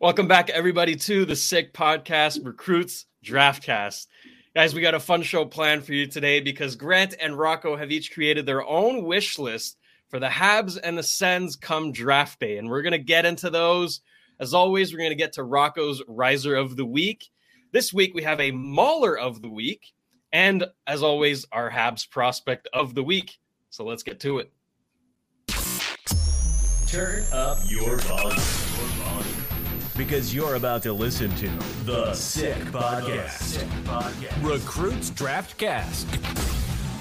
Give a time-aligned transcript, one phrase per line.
[0.00, 4.06] Welcome back, everybody, to the Sick Podcast Recruits Draftcast.
[4.54, 7.90] Guys, we got a fun show planned for you today because Grant and Rocco have
[7.90, 9.76] each created their own wish list
[10.08, 12.58] for the Habs and the Sens come draft day.
[12.58, 14.00] And we're going to get into those.
[14.38, 17.28] As always, we're going to get to Rocco's Riser of the Week.
[17.72, 19.92] This week, we have a Mauler of the Week.
[20.32, 23.40] And as always, our Habs prospect of the week.
[23.70, 24.52] So let's get to it.
[26.86, 28.38] Turn up your volume.
[29.98, 31.48] Because you're about to listen to
[31.84, 33.66] The Sick Podcast.
[34.42, 36.06] Recruits Draft Cast.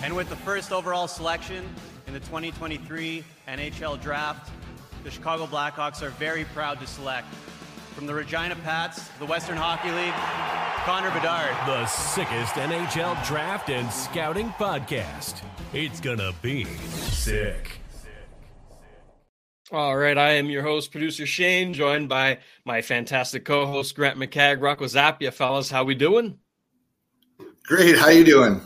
[0.04, 1.64] And with the first overall selection
[2.08, 4.52] in the 2023 NHL Draft,
[5.04, 7.28] the Chicago Blackhawks are very proud to select
[7.94, 10.14] from the Regina Pats, the Western Hockey League,
[10.84, 11.56] Connor Bedard.
[11.68, 15.44] The sickest NHL draft and scouting podcast.
[15.72, 17.77] It's gonna be sick.
[19.70, 24.62] All right, I am your host, producer Shayne, joined by my fantastic co-host Grant McCagg.
[24.62, 26.40] Rock Rocco Zappia, fellas, how we doing?
[27.64, 27.98] Great.
[27.98, 28.62] How you doing?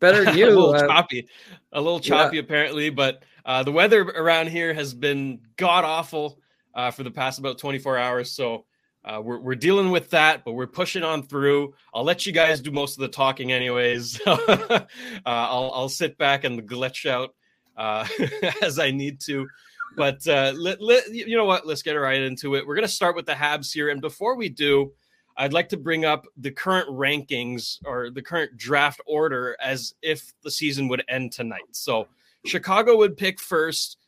[0.00, 0.48] Better than you.
[0.48, 0.54] a you.
[0.54, 1.28] little uh, choppy,
[1.72, 6.38] a little choppy apparently, but uh, the weather around here has been god awful
[6.74, 8.32] uh, for the past about 24 hours.
[8.32, 8.66] So
[9.06, 11.72] uh, we're we're dealing with that, but we're pushing on through.
[11.94, 14.20] I'll let you guys do most of the talking, anyways.
[14.26, 14.84] uh,
[15.24, 17.34] I'll I'll sit back and glitch out
[17.78, 18.06] uh,
[18.62, 19.48] as I need to.
[19.96, 21.66] But uh, let, let, you know what?
[21.66, 22.66] Let's get right into it.
[22.66, 24.92] We're going to start with the Habs here, and before we do,
[25.36, 30.32] I'd like to bring up the current rankings or the current draft order as if
[30.42, 31.62] the season would end tonight.
[31.72, 32.08] So
[32.44, 33.98] Chicago would pick first.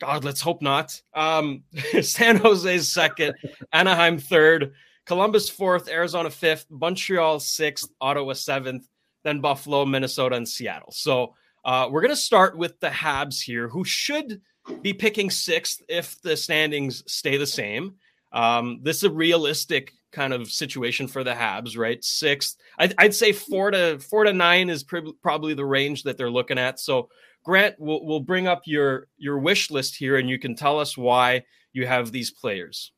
[0.00, 1.00] God, let's hope not.
[1.14, 1.62] Um,
[2.02, 3.34] San Jose's second,
[3.72, 4.72] Anaheim third,
[5.06, 8.88] Columbus fourth, Arizona fifth, Montreal sixth, Ottawa seventh,
[9.22, 10.92] then Buffalo, Minnesota, and Seattle.
[10.92, 11.34] So
[11.64, 14.40] uh, we're going to start with the Habs here, who should
[14.82, 17.94] be picking sixth if the standings stay the same.
[18.32, 22.02] Um, this is a realistic kind of situation for the Habs, right?
[22.02, 26.16] Sixth, I'd, I'd say four to four to nine is pr- probably the range that
[26.16, 26.80] they're looking at.
[26.80, 27.08] So,
[27.44, 30.96] Grant, we'll, we'll bring up your your wish list here, and you can tell us
[30.96, 32.92] why you have these players.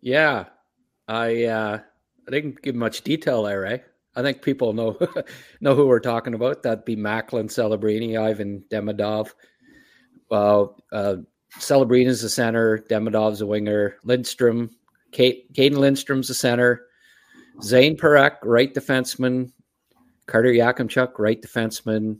[0.00, 0.46] Yeah,
[1.08, 1.78] I uh,
[2.26, 3.78] I didn't give much detail there, eh?
[4.16, 4.98] I think people know
[5.60, 6.62] know who we're talking about.
[6.62, 9.32] That'd be Macklin, Celebrini, Ivan Demidov.
[10.30, 11.16] Well, uh,
[11.58, 14.70] Celebrini's the center, Demidov's a winger, Lindstrom,
[15.12, 16.86] Kate, Cayden Lindstrom's the center,
[17.62, 19.52] Zayne Parekh, right defenseman,
[20.26, 22.18] Carter Yakemchuk, right defenseman,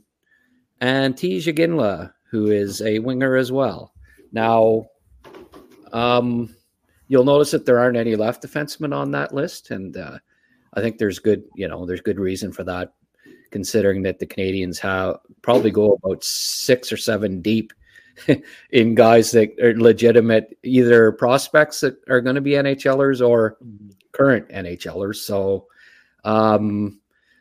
[0.79, 3.93] and Tij Iginla, who is a winger as well.
[4.31, 4.85] Now,
[5.91, 6.55] um,
[7.07, 10.19] you'll notice that there aren't any left defensemen on that list, and uh,
[10.75, 12.93] I think there's good, you know, there's good reason for that,
[13.51, 17.71] considering that the Canadiens have probably go about six or seven deep
[18.71, 23.57] in guys that are legitimate, either prospects that are going to be NHLers or
[24.11, 25.17] current NHLers.
[25.17, 25.67] So,
[26.23, 26.99] um,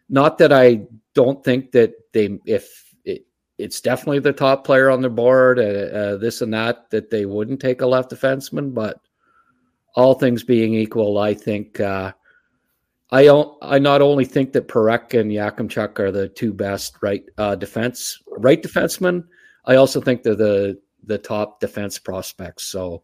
[0.08, 0.82] not that I
[1.14, 3.26] don't think that they, if it,
[3.58, 7.24] it's definitely the top player on the board, uh, uh, this and that, that they
[7.24, 9.00] wouldn't take a left defenseman, but
[9.96, 11.80] all things being equal, I think.
[11.80, 12.12] Uh,
[13.10, 13.28] I.
[13.62, 18.18] I not only think that Parekh and Yakemchuk are the two best right uh, defense
[18.38, 19.24] right defensemen.
[19.66, 22.64] I also think they're the the top defense prospects.
[22.68, 23.02] So,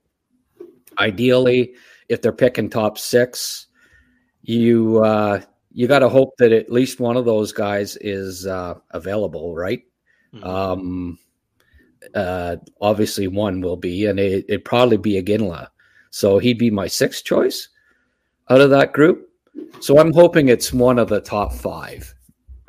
[0.99, 1.75] ideally,
[2.08, 3.67] if they're picking top six,
[4.43, 5.41] you uh,
[5.73, 9.82] you got to hope that at least one of those guys is uh, available, right?
[10.35, 10.44] Mhm.
[10.44, 11.19] Um,
[12.14, 15.69] uh, obviously, one will be, and it, it'd probably be a Ginla.
[16.11, 17.69] So he'd be my sixth choice
[18.49, 19.29] out of that group.
[19.81, 22.14] So I'm hoping it's one of the top five,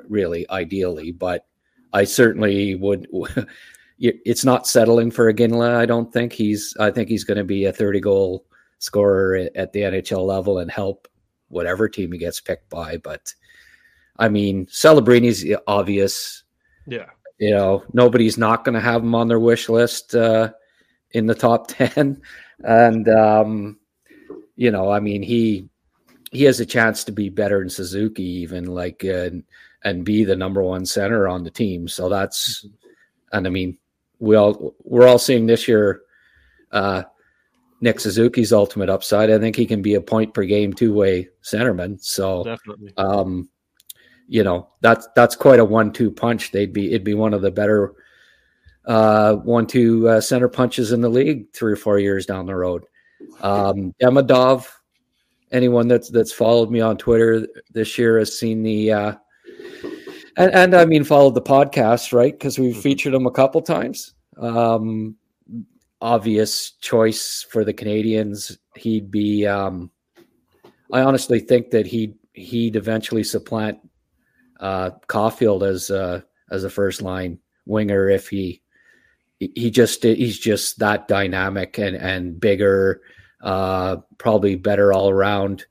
[0.08, 1.12] really, ideally.
[1.12, 1.46] But
[1.94, 3.08] I certainly would,
[4.00, 5.76] it's not settling for Iginla.
[5.76, 6.76] I don't think he's.
[6.80, 8.46] I think he's going to be a 30 goal
[8.80, 11.08] scorer at the NHL level and help
[11.50, 12.98] whatever team he gets picked by.
[12.98, 13.34] But
[14.18, 16.44] I mean, Celebrini's obvious.
[16.88, 17.10] Yeah.
[17.38, 20.52] You know, nobody's not going to have him on their wish list uh,
[21.12, 22.22] in the top 10.
[22.64, 23.80] And, um,
[24.56, 25.68] you know, I mean, he
[26.32, 29.30] he has a chance to be better than Suzuki, even like, uh,
[29.84, 31.88] and be the number one center on the team.
[31.88, 32.66] So that's,
[33.32, 33.78] and I mean,
[34.20, 36.02] we all we're all seeing this year
[36.72, 37.04] uh,
[37.82, 39.30] Nick Suzuki's ultimate upside.
[39.30, 42.02] I think he can be a point per game two way centerman.
[42.02, 43.50] So definitely, um,
[44.28, 46.52] you know that's that's quite a one two punch.
[46.52, 47.96] They'd be it'd be one of the better
[48.86, 52.56] uh, one two uh, center punches in the league three or four years down the
[52.56, 52.86] road.
[53.42, 54.68] Um, Demidov,
[55.52, 59.14] anyone that's that's followed me on Twitter this year has seen the uh,
[60.38, 62.82] and, and I mean followed the podcast right because we've mm-hmm.
[62.82, 64.14] featured him a couple times.
[64.38, 65.16] Um,
[66.02, 68.58] obvious choice for the Canadiens.
[68.76, 69.46] He'd be.
[69.46, 69.92] Um,
[70.92, 73.80] I honestly think that he he'd eventually supplant
[74.60, 78.62] uh, Caufield as uh, as a first line winger if he
[79.40, 83.02] he just he's just that dynamic and and bigger,
[83.42, 85.66] uh, probably better all around,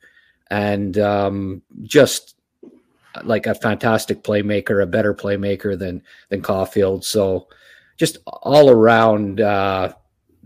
[0.51, 2.37] and um, just
[3.25, 7.05] like a fantastic playmaker, a better playmaker than than Caufield.
[7.05, 7.49] So
[7.97, 9.93] just all around uh,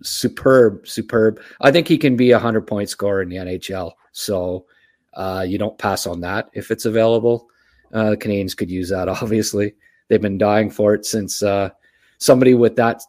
[0.02, 1.40] superb, superb.
[1.60, 3.92] I think he can be a hundred point scorer in the NHL.
[4.12, 4.66] So
[5.14, 7.48] uh, you don't pass on that if it's available.
[7.92, 9.08] Uh, the Canadiens could use that.
[9.22, 9.74] Obviously,
[10.08, 11.70] they've been dying for it since uh,
[12.18, 13.02] somebody with that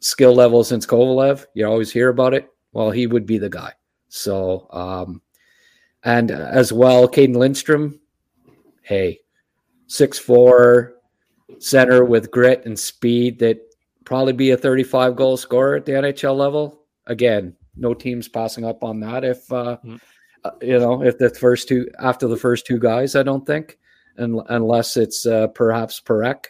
[0.00, 1.46] skill level since Kovalev.
[1.54, 2.48] You always hear about it.
[2.72, 3.72] Well, he would be the guy.
[4.08, 5.22] So, um,
[6.04, 8.00] and as well, Cayden Lindstrom.
[8.82, 9.20] Hey,
[9.86, 10.94] six four
[11.58, 13.58] center with grit and speed that
[14.04, 16.82] probably be a 35 goal scorer at the NHL level.
[17.06, 19.96] Again, no teams passing up on that if uh, mm-hmm.
[20.44, 23.16] uh, you know if the first two after the first two guys.
[23.16, 23.78] I don't think,
[24.16, 26.46] and, unless it's uh, perhaps Parekh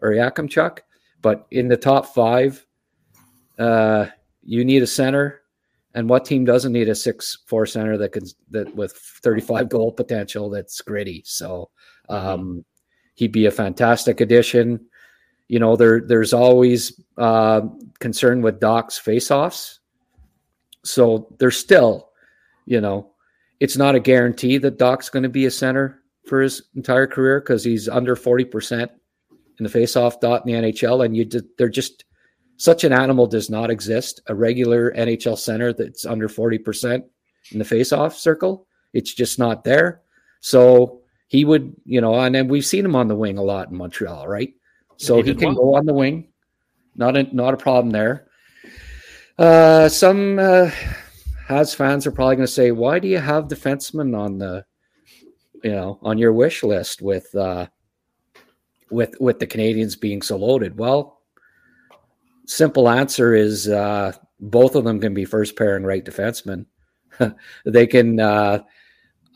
[0.00, 0.78] or Yakemchuk.
[1.22, 2.66] But in the top five,
[3.58, 4.06] uh,
[4.42, 5.40] you need a center.
[5.94, 9.92] And what team doesn't need a six four center that can that with 35 goal
[9.92, 11.22] potential that's gritty?
[11.24, 11.70] So
[12.10, 12.26] mm-hmm.
[12.26, 12.58] um, mm-hmm.
[13.14, 14.80] he'd be a fantastic addition
[15.48, 17.62] you know, there there's always uh,
[17.98, 19.78] concern with Dach's faceoffs.
[20.84, 22.10] So there's still,
[22.66, 23.12] you know,
[23.60, 27.40] it's not a guarantee that Dach's going to be a center for his entire career
[27.40, 28.88] because he's under 40%
[29.58, 31.04] in the faceoff dot in the NHL.
[31.04, 32.04] And you they're just
[32.56, 34.20] such an animal does not exist.
[34.26, 37.02] A regular NHL center that's under 40%
[37.52, 38.66] in the faceoff circle.
[38.92, 40.02] It's just not there.
[40.40, 43.70] So he would, you know, and then we've seen him on the wing a lot
[43.70, 44.54] in Montreal, right?
[44.96, 45.56] so he, he can well.
[45.56, 46.28] go on the wing.
[46.96, 48.28] Not a not a problem there.
[49.36, 50.70] Uh, some uh,
[51.48, 54.64] Habs fans are probably going to say, "Why do you have defensemen on the,
[55.62, 57.66] you know, on your wish list with uh,
[58.90, 61.13] with with the Canadiens being so loaded?" Well,
[62.46, 66.66] simple answer is uh, both of them can be first pairing right defensemen.
[67.64, 68.20] they can.
[68.20, 68.60] Uh,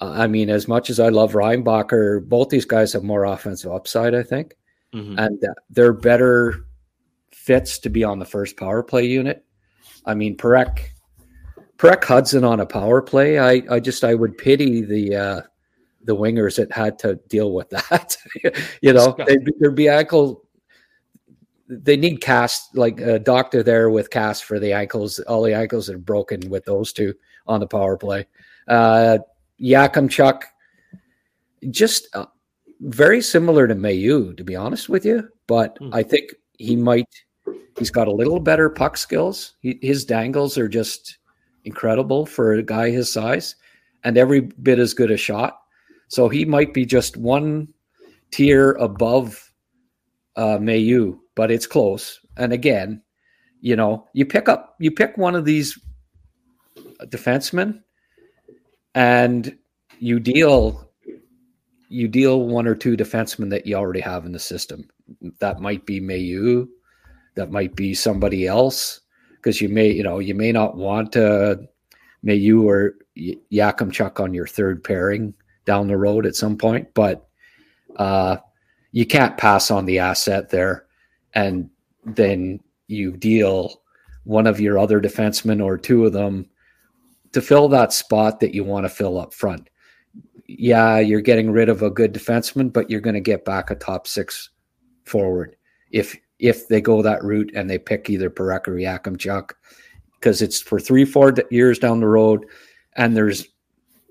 [0.00, 4.14] I mean, as much as I love Reinbacher, both these guys have more offensive upside.
[4.14, 4.54] I think
[4.94, 5.18] mm-hmm.
[5.18, 6.66] and they're better
[7.32, 9.44] fits to be on the first power play unit.
[10.04, 10.80] I mean, Parekh,
[11.76, 13.38] Parekh Hutson on a power play.
[13.38, 15.40] I, I just I would pity the uh,
[16.04, 18.16] the wingers that had to deal with that.
[18.82, 19.16] you know,
[19.58, 20.44] there'd be ankle.
[21.68, 25.18] They need cast like a doctor there with cast for the ankles.
[25.20, 27.14] All the ankles are broken with those two
[27.46, 28.26] on the power play.
[28.66, 29.18] Uh,
[29.60, 30.42] Yakemchuk,
[31.70, 32.26] just uh,
[32.80, 35.28] very similar to Mailloux, to be honest with you.
[35.46, 35.90] But hmm.
[35.92, 37.08] I think he might.
[37.78, 39.54] He's got a little better puck skills.
[39.60, 41.18] He, his dangles are just
[41.64, 43.56] incredible for a guy his size,
[44.04, 45.60] and every bit as good a shot.
[46.08, 47.68] So he might be just one
[48.30, 49.52] tier above
[50.36, 52.18] uh, Mailloux, but it's close.
[52.36, 53.00] And again,
[53.60, 55.78] you know, you pick up, you pick one of these
[57.04, 57.80] defensemen,
[58.96, 59.56] and
[60.00, 60.90] you deal
[61.88, 64.88] you deal one or two defensemen that you already have in the system.
[65.38, 66.66] That might be Mailloux,
[67.36, 69.00] that might be somebody else,
[69.36, 71.54] because you may, you know, you may not want uh,
[72.26, 75.34] Mailloux or Yakemchuk on your third pairing
[75.66, 77.28] down the road at some point, but
[77.94, 78.38] uh,
[78.90, 80.87] you can't pass on the asset there,
[81.34, 81.68] and
[82.04, 83.82] then you deal
[84.24, 86.48] one of your other defensemen or two of them
[87.32, 89.68] to fill that spot that you want to fill up front
[90.48, 93.74] yeah, you're getting rid of a good defenseman, but you're going to get back a
[93.74, 94.50] top six
[95.04, 95.54] forward
[95.90, 99.50] if if they go that route and they pick either Parekh or Yakemchuk
[100.14, 102.46] because it's for three, four years down the road,
[102.96, 103.46] and there's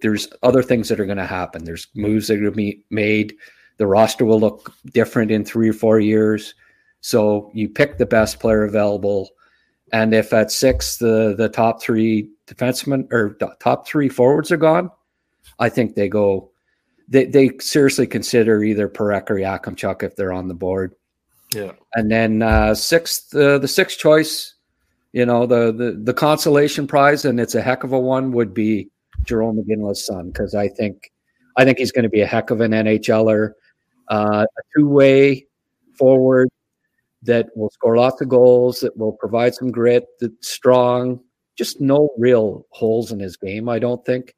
[0.02, 1.66] there's other things that are going to happen.
[1.66, 3.36] There's moves that are going to be made.
[3.78, 6.54] The roster will look different in three or four years.
[7.02, 9.30] So you pick the best player available,
[9.94, 14.90] and if at six the the top three defensemen or top three forwards are gone,
[15.60, 16.52] I think they go.
[17.08, 20.96] They they seriously consider either Parekh or Yakemchuk if they're on the board.
[21.54, 21.72] Yeah.
[21.96, 24.56] And then uh, sixth, uh, the sixth choice,
[25.14, 28.54] you know, the, the the consolation prize, and it's a heck of a one, would
[28.54, 28.90] be
[29.24, 31.12] Jerome Iginla's son because I think
[31.56, 33.54] I think he's going to be a heck of an NHLer,
[34.10, 35.48] uh, a two way
[35.98, 36.50] forward
[37.24, 41.20] that will score lots of goals, that will provide some grit, that's strong,
[41.58, 43.68] just no real holes in his game.
[43.68, 44.36] I don't think.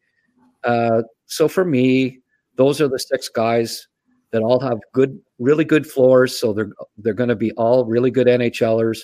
[0.64, 2.20] Uh, so for me,
[2.56, 3.88] those are the six guys
[4.32, 6.38] that all have good, really good floors.
[6.38, 9.00] So they're they're going to be all really good NHLers,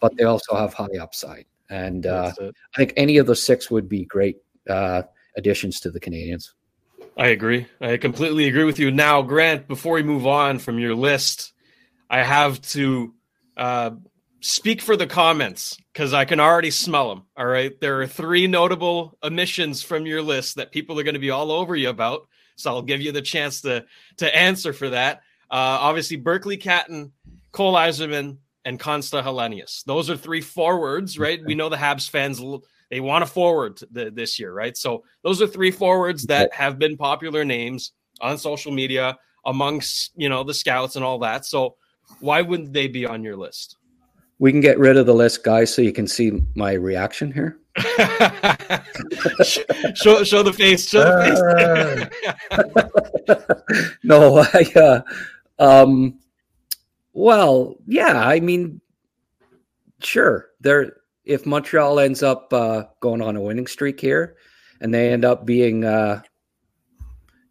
[0.00, 1.46] but they also have high upside.
[1.70, 4.36] And uh, I think any of the six would be great
[4.68, 5.02] uh,
[5.36, 6.52] additions to the Canadiens.
[7.16, 7.66] I agree.
[7.80, 8.90] I completely agree with you.
[8.90, 11.52] Now, Grant, before we move on from your list,
[12.10, 13.14] I have to
[13.56, 13.90] uh,
[14.40, 17.24] speak for the comments because I can already smell them.
[17.36, 17.72] All right.
[17.80, 21.50] There are three notable omissions from your list that people are going to be all
[21.50, 22.28] over you about.
[22.56, 23.84] So I'll give you the chance to
[24.18, 25.18] to answer for that.
[25.50, 27.12] Uh, obviously, Berkly Catton,
[27.52, 29.84] Cole Eiserman, and Konsta Helenius.
[29.84, 31.40] Those are three forwards, right?
[31.44, 32.40] We know the Habs fans
[32.90, 34.76] they want a forward the, this year, right?
[34.76, 40.28] So those are three forwards that have been popular names on social media amongst you
[40.28, 41.46] know the scouts and all that.
[41.46, 41.76] So
[42.20, 43.76] why wouldn't they be on your list?
[44.38, 47.58] We can get rid of the list, guys, so you can see my reaction here.
[49.94, 50.88] show, show the face.
[50.88, 52.08] Show the
[53.28, 53.96] face.
[54.04, 55.02] no, I, uh,
[55.58, 56.20] um,
[57.12, 58.80] well, yeah, I mean,
[60.00, 60.50] sure.
[60.60, 64.36] There, if Montreal ends up uh, going on a winning streak here,
[64.80, 66.22] and they end up being uh,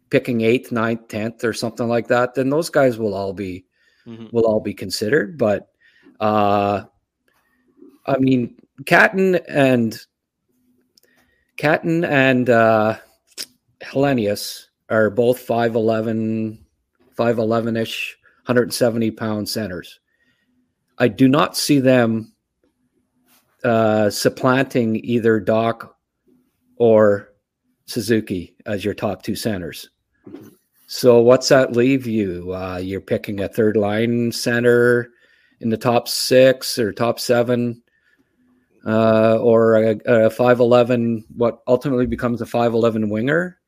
[0.08, 3.66] picking eighth, ninth, tenth, or something like that, then those guys will all be
[4.08, 4.26] mm-hmm.
[4.32, 5.36] will all be considered.
[5.36, 5.68] But
[6.20, 6.84] uh,
[8.06, 9.98] I mean, Catton and
[11.56, 12.96] Catton and uh,
[13.82, 16.58] Helenius are both 5'11,
[17.16, 20.00] 5'11 ish, 170 pound centers.
[20.98, 22.32] I do not see them
[23.62, 25.88] uh, supplanting either Dach
[26.76, 27.30] or
[27.86, 29.90] Suzuki as your top two centers.
[30.90, 32.54] So what's that leave you?
[32.54, 35.10] Uh, you're picking a third line center
[35.60, 37.82] in the top six or top seven
[38.86, 43.58] uh, or a, a 5'11, what ultimately becomes a 5'11 winger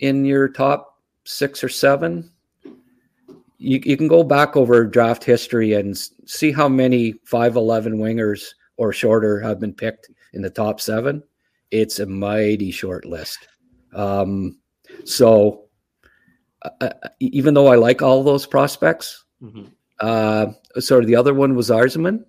[0.00, 2.30] in your top six or seven.
[3.56, 8.44] You, you can go back over draft history and see how many 5'11 wingers
[8.76, 11.22] or shorter have been picked in the top seven.
[11.70, 13.48] It's a mighty short list.
[13.94, 14.58] Um,
[15.06, 15.68] so,
[16.80, 16.90] uh,
[17.20, 19.64] even though I like all those prospects, mm-hmm.
[20.00, 22.24] uh, so the other one was Eiserman.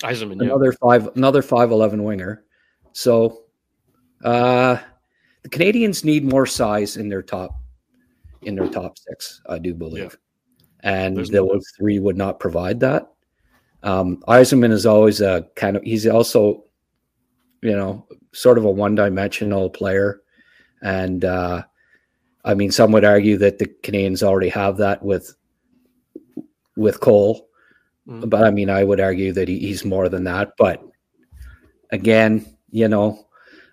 [0.00, 0.78] Eiserman, another yeah.
[0.80, 2.44] five, another five eleven winger.
[2.92, 3.44] So,
[4.24, 4.78] uh,
[5.42, 7.58] the Canadiens need more size in their top,
[8.42, 9.40] in their top six.
[9.48, 10.16] I do believe,
[10.82, 10.90] yeah.
[10.90, 13.10] and There's those no three would not provide that.
[13.82, 15.82] Um, Eiserman is always a kind of.
[15.82, 16.64] He's also,
[17.62, 20.22] you know, sort of a one-dimensional player,
[20.82, 21.62] and uh,
[22.44, 25.34] I mean, some would argue that the Canadiens already have that with
[26.76, 27.48] with Cole
[28.08, 28.28] Mm.
[28.28, 30.52] But I mean, I would argue that he, he's more than that.
[30.58, 30.82] But
[31.90, 33.26] again, you know,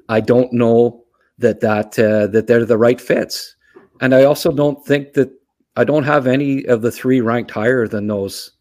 [0.09, 1.03] I don't know
[1.37, 3.55] that that uh, that they're the right fits,
[3.99, 5.31] and I also don't think that
[5.75, 8.51] I don't have any of the three ranked higher than those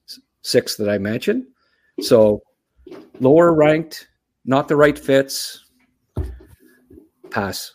[0.43, 1.47] six that I mentioned.
[2.00, 2.43] So
[3.21, 4.09] lower ranked,
[4.45, 5.67] not the right fits.
[7.31, 7.75] Pass.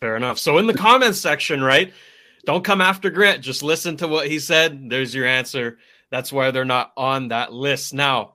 [0.00, 0.38] Fair enough.
[0.38, 1.92] So in the comments section, right?
[2.46, 3.42] Don't come after Grant.
[3.42, 4.88] Just listen to what he said.
[4.88, 5.78] There's your answer.
[6.10, 7.92] That's why they're not on that list.
[7.92, 8.34] Now,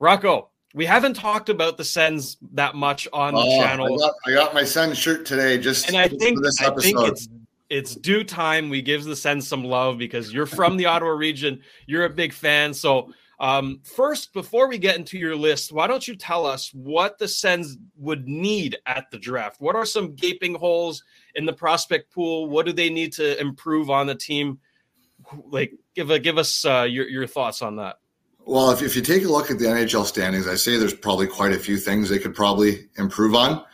[0.00, 3.94] Rocco, we haven't talked about the Sens that much on the oh, channel.
[3.94, 7.28] I got, I got, my Sens shirt today just and I think I think it's
[7.70, 8.68] it's due time.
[8.68, 11.60] We give the Sens some love because you're from the Ottawa region.
[11.86, 12.74] You're a big fan.
[12.74, 17.18] So, um, first, before we get into your list, why don't you tell us what
[17.18, 19.60] the Sens would need at the draft?
[19.60, 21.02] What are some gaping holes
[21.34, 22.48] in the prospect pool?
[22.48, 24.60] What do they need to improve on the team?
[25.46, 27.96] Like, give a, give us uh, your your thoughts on that.
[28.46, 31.26] Well, if, if you take a look at the NHL standings, I say there's probably
[31.26, 33.64] quite a few things they could probably improve on.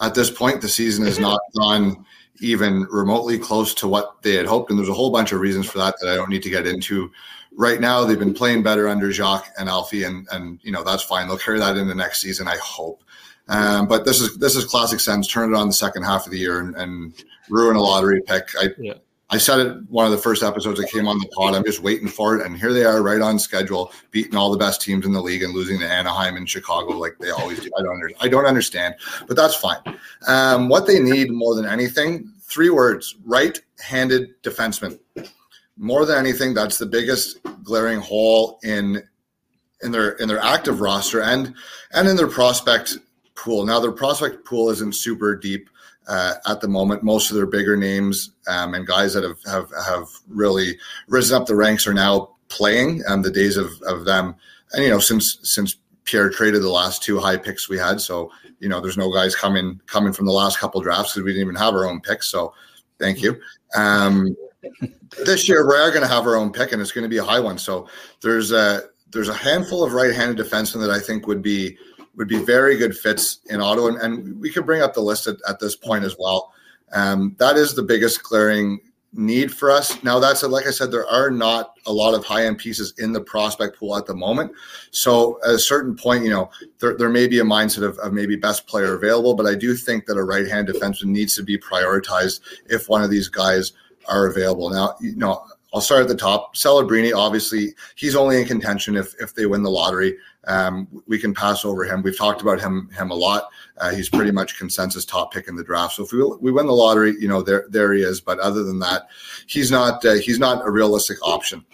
[0.00, 2.06] At this point, the season is not gone
[2.40, 4.70] even remotely close to what they had hoped.
[4.70, 6.66] And there's a whole bunch of reasons for that that I don't need to get
[6.66, 7.10] into
[7.56, 8.04] right now.
[8.04, 11.28] They've been playing better under Jacques and Alfie, and and you know that's fine.
[11.28, 13.02] They'll carry that into next season, I hope.
[13.48, 15.26] Um, but this is this is classic Sens.
[15.26, 18.48] Turn it on the second half of the year and, and ruin a lottery pick.
[18.58, 18.94] I yeah.
[19.32, 21.54] I said it one of the first episodes I came on the pod.
[21.54, 24.58] I'm just waiting for it, and here they are, right on schedule, beating all the
[24.58, 27.70] best teams in the league and losing to Anaheim and Chicago like they always do.
[27.78, 28.96] I don't, under, I don't understand,
[29.28, 29.78] but that's fine.
[30.26, 34.98] Um, what they need more than anything, three words: right-handed defenseman.
[35.82, 39.02] More than anything, that's the biggest glaring hole in
[39.82, 41.54] in their in their active roster and
[41.94, 42.98] and in their prospect
[43.34, 43.64] pool.
[43.64, 45.70] Now their prospect pool isn't super deep
[46.06, 47.02] uh, at the moment.
[47.02, 51.46] Most of their bigger names um, and guys that have, have have really risen up
[51.46, 53.02] the ranks are now playing.
[53.08, 54.34] Um, the days of of them,
[54.74, 58.30] and you know, since since Pierre traded the last two high picks we had, so
[58.58, 61.46] you know, there's no guys coming coming from the last couple drafts because we didn't
[61.46, 62.28] even have our own picks.
[62.28, 62.52] So,
[62.98, 63.40] thank you.
[63.74, 64.36] Um,
[65.24, 67.18] this year we are going to have our own pick, and it's going to be
[67.18, 67.58] a high one.
[67.58, 67.88] So
[68.22, 71.76] there's a there's a handful of right-handed defensemen that I think would be
[72.16, 73.88] would be very good fits in Ottawa.
[73.88, 76.52] And, and we could bring up the list at, at this point as well.
[76.92, 78.80] Um, that is the biggest glaring
[79.12, 80.02] need for us.
[80.04, 83.12] Now, that's like I said, there are not a lot of high end pieces in
[83.12, 84.52] the prospect pool at the moment.
[84.90, 88.12] So, at a certain point, you know, there, there may be a mindset of, of
[88.12, 91.42] maybe best player available, but I do think that a right hand defenseman needs to
[91.42, 93.72] be prioritized if one of these guys
[94.08, 94.70] are available.
[94.70, 96.56] Now, you know, I'll start at the top.
[96.56, 100.16] Celebrini, obviously, he's only in contention if if they win the lottery.
[100.46, 102.02] Um, we can pass over him.
[102.02, 103.48] We've talked about him him a lot.
[103.78, 105.94] Uh, he's pretty much consensus top pick in the draft.
[105.94, 108.20] So if we we win the lottery, you know, there there he is.
[108.20, 109.08] But other than that,
[109.46, 111.64] he's not uh, he's not a realistic option.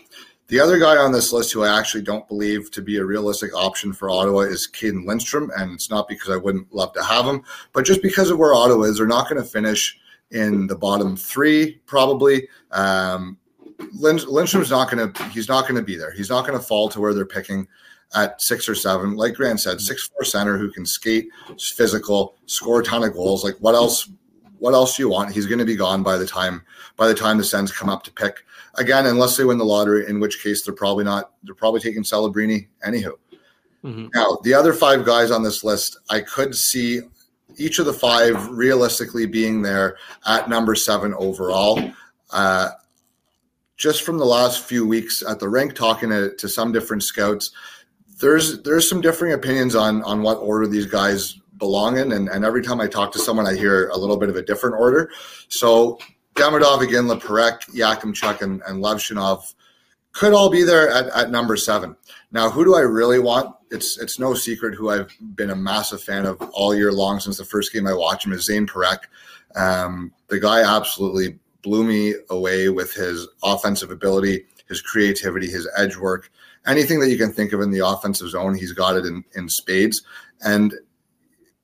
[0.49, 3.53] The other guy on this list who I actually don't believe to be a realistic
[3.53, 7.25] option for Ottawa is Cayden Lindstrom, and it's not because I wouldn't love to have
[7.25, 9.99] him, but just because of where Ottawa is, they're not going to finish
[10.31, 12.49] in the bottom three probably.
[12.73, 13.39] Um,
[13.79, 16.13] Lindstrom's not going to he's not going to be there.
[16.13, 17.67] He's not going to fall to where they're picking
[18.15, 19.17] at six or seven.
[19.17, 23.45] Like Grant said, six four center who can skate, physical, score a ton of goals.
[23.45, 24.09] Like what else?
[24.59, 25.33] What else do you want?
[25.33, 26.63] He's going to be gone by the time
[26.97, 28.45] by the time the Sens come up to pick
[28.77, 30.09] again, unless they win the lottery.
[30.09, 31.33] In which case, they're probably not.
[31.43, 32.69] They're probably taking Celebrini.
[32.87, 33.13] Anywho,
[33.85, 34.07] mm-hmm.
[34.15, 37.03] now the other five guys on this list, I could see
[37.57, 41.81] each of the five realistically being there at number seven overall.
[42.31, 42.71] Uh,
[43.77, 47.51] just from the last few weeks at the rink, talking to, to some different scouts,
[48.21, 52.45] there's there's some differing opinions on on what order these guys belong in, and, and
[52.45, 55.11] every time I talk to someone, I hear a little bit of a different order.
[55.49, 55.99] So
[56.35, 59.55] Demidov, again, Leperek, Yakemchuk, and, and Levshunov
[60.13, 61.97] could all be there at, at number seven.
[62.31, 63.56] Now, who do I really want?
[63.71, 67.37] It's it's no secret who I've been a massive fan of all year long since
[67.37, 69.05] the first game I watched him is Zayne Parekh.
[69.57, 75.97] Um, the guy absolutely blew me away with his offensive ability, his creativity, his edge
[75.97, 76.31] work
[76.67, 79.49] anything that you can think of in the offensive zone, he's got it in, in
[79.49, 80.03] spades.
[80.43, 80.75] And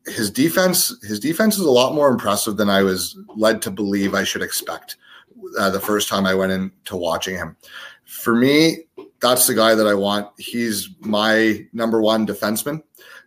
[0.06, 4.14] his defense, his defense is a lot more impressive than I was led to believe
[4.14, 4.96] I should expect
[5.58, 7.56] uh, the first time I went into watching him.
[8.04, 8.78] For me,
[9.22, 10.28] that's the guy that I want.
[10.38, 12.82] He's my number one defenseman.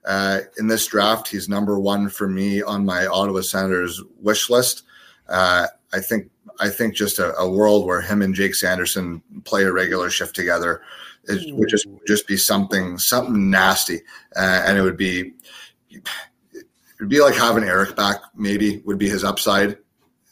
[0.06, 4.84] Uh, in this draft, he's number one for me on my Ottawa Senators wish list.
[5.28, 6.30] Uh, I think
[6.60, 10.36] I think just a, a, world where him and Jake Sanderson play a regular shift
[10.36, 10.84] together
[11.28, 14.02] it would just just be something something nasty,
[14.36, 15.34] uh, and it would be
[15.90, 18.18] it'd be like having Erik back.
[18.36, 19.78] Maybe would be his upside,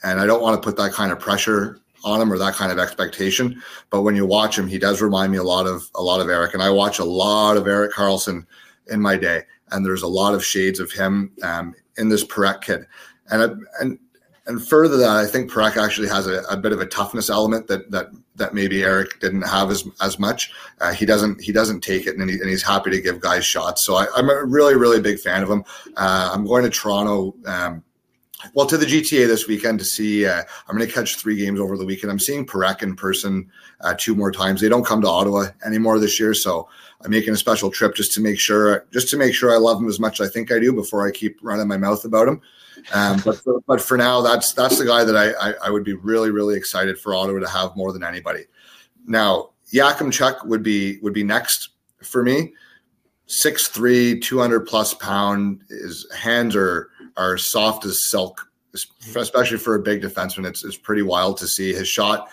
[0.03, 2.71] and I don't want to put that kind of pressure on him or that kind
[2.71, 3.61] of expectation.
[3.89, 6.29] But when you watch him, he does remind me a lot of a lot of
[6.29, 8.45] Erik, and I watch a lot of Erik Karlsson
[8.87, 12.61] in my day, and there's a lot of shades of him um, in this Parekh
[12.61, 12.85] kid,
[13.29, 13.99] and and
[14.45, 17.67] and further that, I think Parekh actually has a, a, bit of a toughness element
[17.67, 20.51] that that that maybe Erik didn't have as as much.
[20.81, 23.45] Uh, he doesn't he doesn't take it, and, he, and, he's happy to give guys
[23.45, 23.85] shots.
[23.85, 25.63] So I, am a really really big fan of him.
[25.95, 27.83] Uh, I'm going to Toronto um,
[28.53, 30.25] well to the GTA this weekend to see.
[30.25, 32.11] Uh, I'm going to catch three games over the weekend.
[32.11, 33.49] I'm seeing Parekh in person
[33.81, 34.61] uh, two more times.
[34.61, 36.67] They don't come to Ottawa anymore this year, so
[37.01, 39.79] I'm making a special trip just to make sure just to make sure I love
[39.79, 42.27] him as much as I think I do before I keep running my mouth about
[42.27, 42.41] him.
[42.93, 45.83] Um, but for, but for now, that's that's the guy that I, I, I would
[45.83, 48.45] be really really excited for Ottawa to have more than anybody.
[49.05, 49.49] Now
[50.11, 51.69] Chuck would be would be next
[52.03, 52.53] for me.
[53.25, 55.63] Six three, two hundred plus pound.
[55.69, 60.47] His hands are are soft as silk, especially for a big defenseman.
[60.47, 62.29] It's it's pretty wild to see his shot.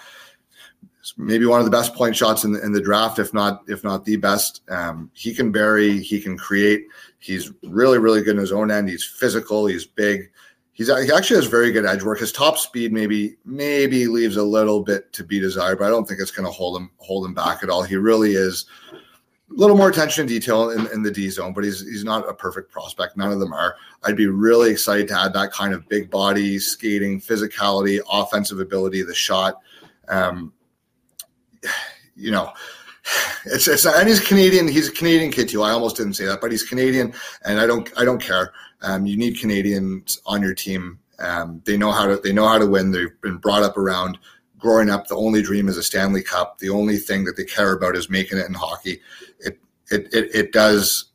[1.16, 3.82] Maybe one of the best point shots in the, in the draft, if not if
[3.82, 4.62] not the best.
[4.68, 6.86] Um, he can bury, he can create.
[7.18, 8.88] He's really really good in his own end.
[8.88, 9.66] He's physical.
[9.66, 10.30] He's big.
[10.72, 12.20] He's he actually has very good edge work.
[12.20, 16.06] His top speed maybe maybe leaves a little bit to be desired, but I don't
[16.06, 17.82] think it's going to hold him hold him back at all.
[17.82, 18.66] He really is
[19.50, 22.34] little more attention to detail in, in the D zone, but he's he's not a
[22.34, 23.16] perfect prospect.
[23.16, 23.76] None of them are.
[24.04, 29.02] I'd be really excited to add that kind of big body, skating, physicality, offensive ability,
[29.02, 29.60] the shot.
[30.08, 30.52] Um,
[32.16, 32.52] you know,
[33.46, 34.68] it's it's and he's Canadian.
[34.68, 35.62] He's a Canadian kid too.
[35.62, 37.12] I almost didn't say that, but he's Canadian,
[37.44, 38.52] and I don't I don't care.
[38.82, 40.98] Um, you need Canadians on your team.
[41.18, 42.92] Um, they know how to they know how to win.
[42.92, 44.18] They've been brought up around
[44.58, 45.08] growing up.
[45.08, 46.58] The only dream is a Stanley Cup.
[46.58, 49.00] The only thing that they care about is making it in hockey.
[49.90, 51.06] It it it, does.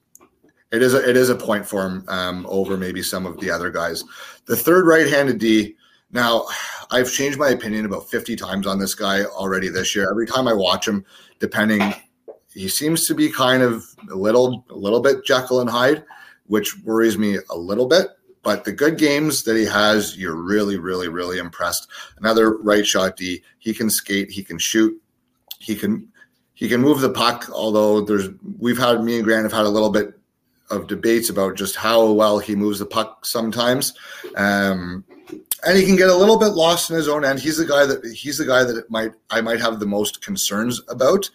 [0.72, 3.50] It is a, it is a point for him um, over maybe some of the
[3.50, 4.04] other guys.
[4.46, 5.76] The third right-handed D.
[6.12, 6.46] Now,
[6.92, 10.10] I've changed my opinion about 50 times on this guy already this year.
[10.10, 11.04] Every time I watch him,
[11.40, 11.94] depending,
[12.54, 16.04] he seems to be kind of a little a little bit Jekyll and Hyde
[16.48, 18.08] which worries me a little bit.
[18.44, 21.88] But the good games that he has, you're really, really, really impressed.
[22.18, 23.42] Another right shot D.
[23.58, 24.30] He can skate.
[24.30, 25.02] He can shoot.
[25.60, 26.12] He can
[26.56, 27.50] he can move the puck.
[27.54, 30.14] Although there's we've had me and Grant have had a little bit
[30.72, 33.94] of debates about just how well he moves the puck sometimes.
[34.36, 35.04] Um,
[35.66, 37.40] and he can get a little bit lost in his own end.
[37.40, 40.82] He's the guy that he's the guy that might I might have the most concerns
[40.88, 41.30] about,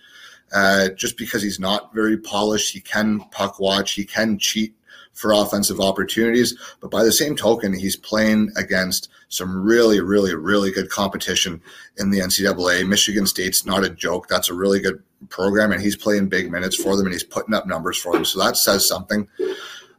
[0.53, 2.73] uh, just because he's not very polished.
[2.73, 3.93] He can puck watch.
[3.93, 4.75] He can cheat
[5.13, 6.57] for offensive opportunities.
[6.81, 11.61] But by the same token, he's playing against some really, really, really good competition
[11.99, 12.89] in the NCAA.
[12.89, 14.29] Michigan State's not a joke.
[14.29, 17.55] That's a really good program, and he's playing big minutes for them and he's putting
[17.55, 18.25] up numbers for them.
[18.25, 19.29] So that says something.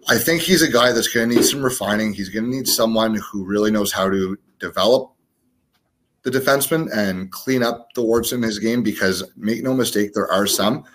[0.09, 2.13] I think he's a guy that's going to need some refining.
[2.13, 5.11] He's going to need someone who really knows how to develop
[6.23, 10.31] the defenseman and clean up the warts in his game because make no mistake, there
[10.31, 10.85] are some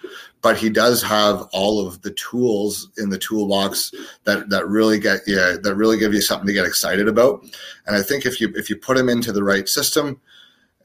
[0.47, 3.93] but he does have all of the tools in the toolbox
[4.25, 7.43] that that really get yeah that really give you something to get excited about.
[7.85, 10.21] And I think if you if you put him into the right system,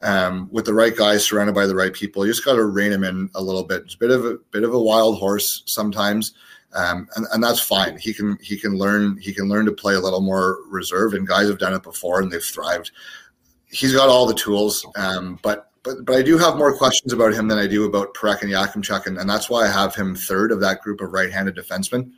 [0.02, 2.92] um, with the right guys surrounded by the right people, you just got to rein
[2.92, 3.82] him in a little bit.
[3.82, 6.34] It's a bit of a bit of a wild horse sometimes.
[6.74, 7.98] Um, and, and that's fine.
[7.98, 11.26] He can he can learn he can learn to play a little more reserved, and
[11.26, 12.90] guys have done it before and they've thrived.
[13.66, 17.34] He's got all the tools, um, but but but I do have more questions about
[17.34, 20.14] him than I do about Parekh and Yakemchuk, and, and that's why I have him
[20.14, 22.10] third of that group of right-handed defensemen.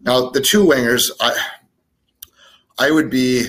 [0.00, 1.36] Now the two wingers, I
[2.78, 3.46] I would be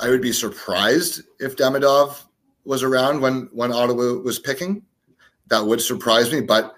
[0.00, 2.22] I would be surprised if Demidov
[2.68, 4.82] was around when when Ottawa was picking.
[5.46, 6.74] That would surprise me, but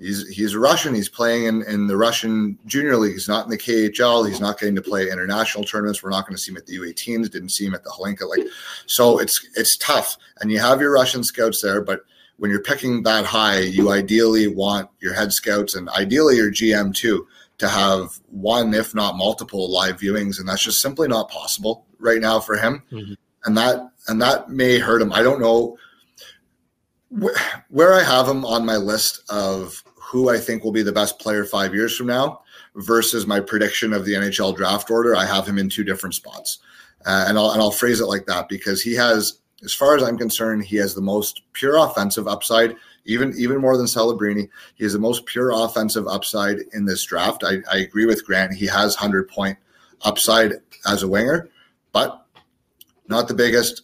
[0.00, 0.94] he's he's a Russian.
[0.94, 3.12] He's playing in, in the Russian junior league.
[3.12, 4.26] He's not in the KHL.
[4.26, 6.02] He's not getting to play international tournaments.
[6.02, 7.30] We're not going to see him at the U18s.
[7.30, 8.26] Didn't see him at the Hlinka.
[8.26, 8.46] Like,
[8.86, 10.16] so it's it's tough.
[10.40, 12.00] And you have your Russian scouts there, but
[12.38, 16.94] when you're picking that high, you ideally want your head scouts and ideally your GM
[16.94, 17.26] too
[17.58, 22.20] to have one, if not multiple, live viewings, and that's just simply not possible right
[22.20, 22.82] now for him.
[22.90, 23.14] Mm-hmm.
[23.44, 25.12] And that and that may hurt him.
[25.12, 25.76] I don't know
[27.68, 31.18] where I have him on my list of who I think will be the best
[31.18, 32.42] player five years from now
[32.76, 36.58] versus my prediction of the NHL draft order, I have him in two different spots.
[37.04, 40.02] Uh, and, I'll, and I'll phrase it like that because he has, as far as
[40.02, 44.48] I'm concerned, he has the most pure offensive upside, even even more than Celebrini.
[44.74, 47.44] He has the most pure offensive upside in this draft.
[47.44, 48.54] I, I agree with Grant.
[48.54, 49.56] He has 100 point
[50.02, 50.54] upside
[50.86, 51.48] as a winger,
[51.92, 52.26] but
[53.08, 53.82] not the biggest.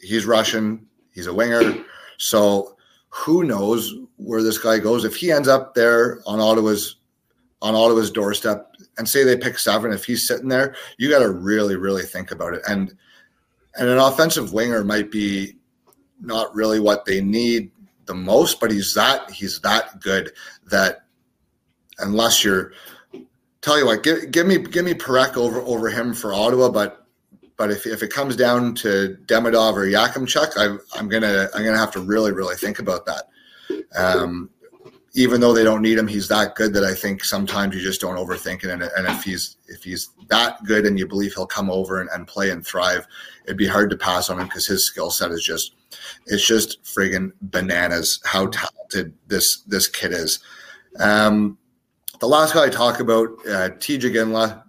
[0.00, 0.86] He's Russian.
[1.12, 1.84] He's a winger.
[2.18, 2.76] So
[3.08, 5.04] who knows where this guy goes?
[5.04, 6.96] If he ends up there on Ottawa's
[7.62, 11.30] on Ottawa's doorstep and say they pick seven, if he's sitting there, you got to
[11.30, 12.62] really, really think about it.
[12.68, 12.96] And
[13.76, 15.56] and an offensive winger might be
[16.20, 17.70] not really what they need
[18.06, 20.32] the most, but he's that he's that good
[20.70, 21.02] that
[21.98, 22.72] unless you're
[23.60, 26.99] tell you what, give, give me give me Parekh over over him for Ottawa, but
[27.60, 31.76] but if, if it comes down to Demidov or Yakemchuk, I, I'm gonna I'm gonna
[31.76, 33.24] have to really really think about that.
[33.94, 34.48] Um,
[35.12, 38.00] even though they don't need him, he's that good that I think sometimes you just
[38.00, 38.70] don't overthink it.
[38.70, 42.08] And, and if he's if he's that good and you believe he'll come over and,
[42.14, 43.06] and play and thrive,
[43.44, 45.74] it'd be hard to pass on him because his skill set is just
[46.28, 50.42] it's just friggin' bananas how talented this this kid is.
[50.98, 51.58] Um,
[52.20, 54.62] the last guy I talk about, uh, Tij Iginla.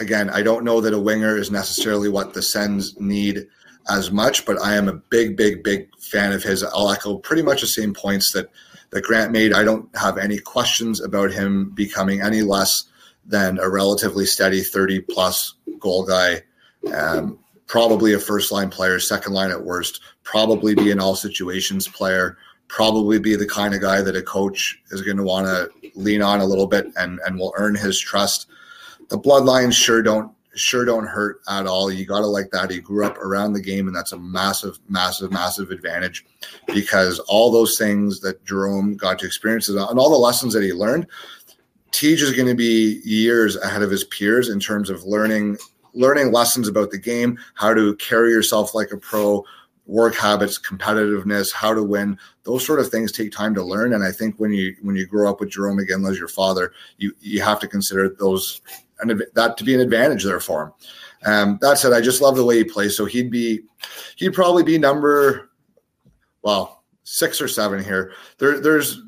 [0.00, 3.46] Again, I don't know that a winger is necessarily what the Sens need
[3.88, 6.64] as much, but I am a big, big, big fan of his.
[6.64, 8.50] I'll echo pretty much the same points that
[8.90, 9.52] that Grant made.
[9.52, 12.84] I don't have any questions about him becoming any less
[13.24, 16.42] than a relatively steady 30 plus goal guy.
[16.92, 21.86] Um, probably a first line player, second line at worst, probably be an all situations
[21.86, 22.36] player,
[22.66, 26.22] probably be the kind of guy that a coach is going to want to lean
[26.22, 28.46] on a little bit and, and will earn his trust.
[29.10, 31.92] The bloodlines sure don't sure don't hurt at all.
[31.92, 32.70] You got to like that.
[32.70, 36.24] He grew up around the game, and that's a massive, massive, massive advantage
[36.66, 40.72] because all those things that Jerome got to experience and all the lessons that he
[40.72, 41.06] learned,
[41.92, 45.56] Tij is going to be years ahead of his peers in terms of learning
[45.92, 49.44] learning lessons about the game, how to carry yourself like a pro,
[49.86, 52.18] work habits, competitiveness, how to win.
[52.44, 53.92] Those sort of things take time to learn.
[53.92, 56.72] And I think when you when you grow up with Jerome again as your father,
[56.98, 58.60] you you have to consider those
[59.00, 60.72] and that to be an advantage there for him.
[61.24, 62.96] Um, that said, I just love the way he plays.
[62.96, 63.60] So he'd be
[64.16, 65.50] he'd probably be number
[66.42, 68.12] well six or seven here.
[68.38, 69.02] There there's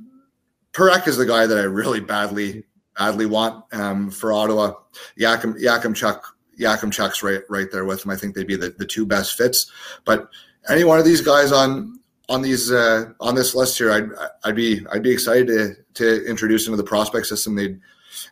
[0.73, 2.65] Parekh is the guy that I really badly
[2.99, 4.75] badly want um, for Ottawa.
[5.19, 6.21] Yakim Yakemchuk
[6.59, 8.11] Yakemchuk's right right there with him.
[8.11, 9.71] I think they'd be the, the two best fits.
[10.05, 10.29] But
[10.69, 11.99] any one of these guys on
[12.29, 14.09] on these uh, on this list here, I'd
[14.45, 17.55] I'd be I'd be excited to to introduce into the prospect system.
[17.55, 17.81] They'd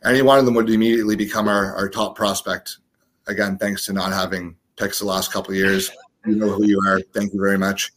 [0.05, 2.79] any one of them would immediately become our, our top prospect.
[3.27, 5.90] Again, thanks to not having picks the last couple of years.
[6.27, 7.01] You know who you are.
[7.14, 7.93] Thank you very much.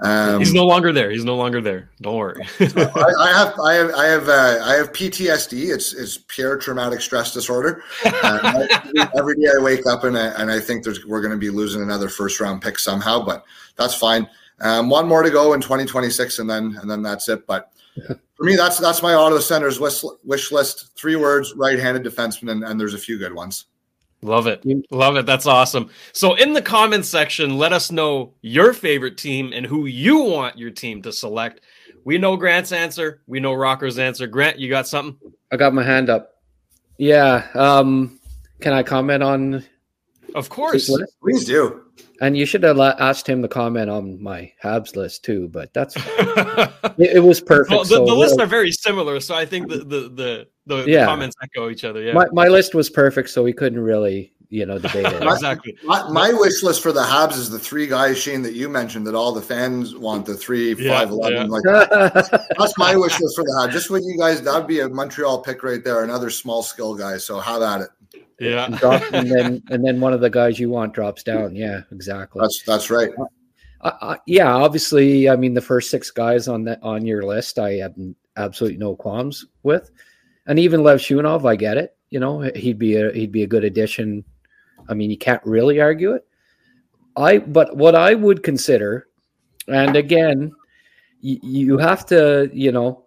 [0.00, 1.10] Um, He's no longer there.
[1.10, 1.90] He's no longer there.
[2.00, 2.46] Don't worry.
[2.60, 5.74] I, I, have, I have, I have, uh, I have PTSD.
[5.74, 7.82] It's it's pure traumatic stress disorder.
[8.04, 8.66] Uh,
[9.18, 11.50] every day I wake up and I, and I think there's we're going to be
[11.50, 13.44] losing another first round pick somehow, but
[13.76, 14.28] that's fine.
[14.60, 17.46] Um, one more to go in 2026, and then and then that's it.
[17.46, 17.72] But
[18.36, 20.96] for me, that's that's my Ottawa Senators wish, wish list.
[20.96, 23.66] Three words: right-handed defenseman, and, and there's a few good ones.
[24.22, 24.64] Love it.
[24.90, 25.26] Love it.
[25.26, 25.90] That's awesome.
[26.12, 30.58] So, in the comments section, let us know your favorite team and who you want
[30.58, 31.60] your team to select.
[32.04, 33.22] We know Grant's answer.
[33.26, 34.26] We know Rocco's answer.
[34.26, 35.32] Grant, you got something?
[35.52, 36.34] I got my hand up.
[36.96, 37.46] Yeah.
[37.54, 38.18] Um,
[38.60, 39.64] can I comment on?
[40.34, 40.90] Of course.
[41.22, 41.84] Please do.
[42.20, 45.94] And you should have asked him to comment on my Habs list too, but that's
[45.96, 47.70] it, it, was perfect.
[47.70, 50.84] Well, the, so, the lists are very similar, so I think the the the, the,
[50.86, 51.00] yeah.
[51.00, 52.02] the comments echo each other.
[52.02, 55.22] Yeah, my, my list was perfect, so we couldn't really you know debate it.
[55.22, 55.76] exactly.
[55.84, 59.06] My, my, wish list for the Habs is the three guys, Shayne, that you mentioned
[59.06, 61.50] that all the fans want the three yeah, five eleven.
[61.64, 61.82] Yeah.
[61.84, 63.72] Like that's my wish list for the Habs.
[63.72, 66.04] Just when you guys, that'd be a Montreal pick right there.
[66.04, 67.18] Another small skill guy.
[67.18, 67.90] So have at it.
[68.40, 71.56] Yeah, and, drop, and then and then one of the guys you want drops down.
[71.56, 72.40] Yeah, exactly.
[72.40, 73.10] That's that's right.
[73.80, 77.58] Uh, uh, yeah, obviously, I mean the first six guys on that on your list,
[77.58, 77.94] I have
[78.36, 79.90] absolutely no qualms with,
[80.48, 81.96] and even Levshunov, I get it.
[82.10, 84.24] You know, he'd be a he'd be a good addition.
[84.88, 86.26] I mean, you can't really argue it.
[87.16, 89.08] I but what I would consider,
[89.68, 90.50] and again,
[91.20, 93.04] you, you have to, you know,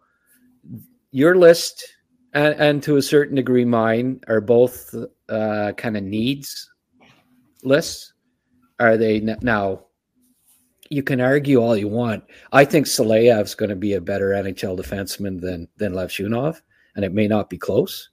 [1.12, 1.84] your list
[2.34, 4.94] and, and to a certain degree, mine are both
[5.28, 6.70] uh, kind of needs
[7.64, 8.14] lists.
[8.80, 9.86] Are they now?
[10.90, 12.24] You can argue all you want.
[12.52, 16.62] I think Silayev's going to be a better NHL defenseman than than Levshunov,
[16.96, 18.10] and it may not be close.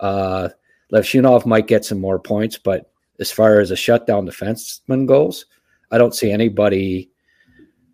[0.00, 0.48] Uh,
[0.92, 5.46] Levshunov might get some more points, but as far as a shutdown defenseman goes,
[5.90, 7.10] I don't see anybody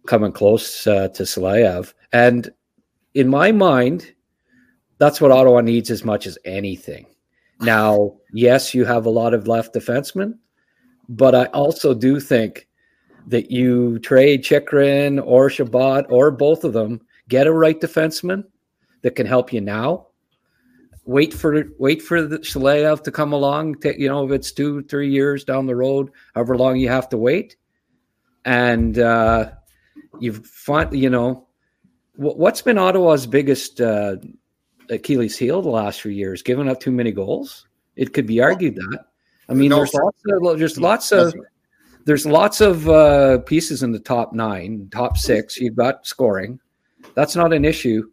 [0.06, 1.92] coming close uh, to Silayev.
[2.12, 2.50] And
[3.14, 4.14] in my mind,
[4.98, 7.06] that's what Ottawa needs as much as anything.
[7.60, 10.38] Now, yes, you have a lot of left defensemen,
[11.08, 12.68] but I also do think
[13.26, 18.44] that you trade Chychrun or Chabot or both of them, get a right defenseman
[19.02, 20.07] that can help you now.
[21.08, 23.76] Wait for wait for the Shalev to come along.
[23.82, 27.16] you know, if it's two, three years down the road, however long you have to
[27.16, 27.56] wait,
[28.44, 29.52] and uh,
[30.20, 31.48] you've find you know
[32.16, 34.16] what's been Ottawa's biggest uh,
[34.90, 37.66] Achilles heel the last few years, giving up too many goals.
[37.96, 39.06] It could be argued that.
[39.48, 41.34] I mean, no, there's lots of there's lots of
[42.04, 45.56] there's lots of uh, pieces in the top nine, top six.
[45.56, 46.60] You've got scoring.
[47.14, 48.10] That's not an issue.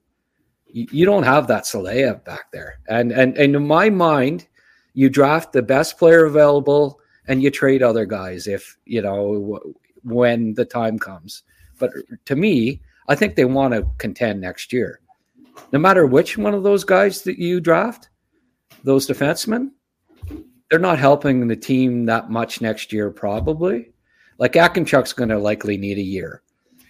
[0.78, 4.46] You, don't have that Saleha back there, and and and in my mind,
[4.94, 9.60] you draft the best player available and you trade other guys if you know
[10.04, 11.44] when the time comes.
[11.80, 11.92] But
[12.26, 15.00] to me, I think they want to contend next year
[15.72, 18.10] no matter which one of those guys that you draft,
[18.84, 19.72] those defensemen,
[20.70, 23.92] they're not helping the team that much next year, probably.
[24.38, 26.42] Like Akinchuk's going to likely need a year.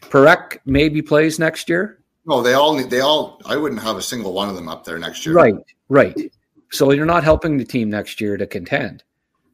[0.02, 2.00] Parekh maybe plays next year.
[2.25, 2.89] No, they all need.
[2.89, 3.39] They all.
[3.45, 5.35] I wouldn't have a single one of them up there next year.
[5.35, 5.55] Right,
[5.89, 6.31] right.
[6.71, 9.03] So you're not helping the team next year to contend.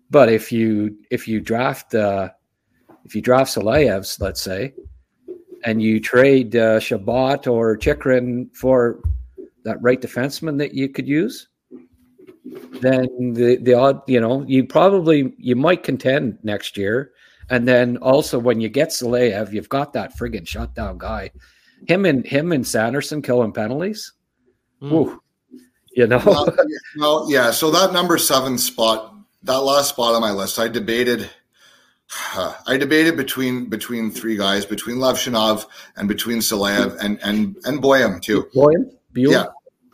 [0.10, 2.30] But if you if you draft uh,
[3.06, 4.74] if you draft Silayevs, let's say,
[5.64, 9.02] and you trade uh, Chabot or Chychrun for
[9.64, 11.50] that right defenseman that you could use,
[12.82, 17.12] then the the odd you know you probably you might contend next year,
[17.50, 21.32] and then also when you get Silayev, you've got that friggin' shutdown guy.
[21.88, 24.14] Him and him and Sanderson killing penalties.
[24.82, 24.92] Mm.
[24.92, 25.22] Ooh,
[25.94, 26.22] you know.
[26.26, 26.56] well,
[26.98, 27.52] well, yeah.
[27.52, 31.30] So that number seven spot, that last spot on my list, I debated.
[32.68, 35.66] I debated between between three guys, between Levshunov
[35.96, 38.48] and between Silayev and and and Buium too.
[38.56, 39.46] Buium, yeah,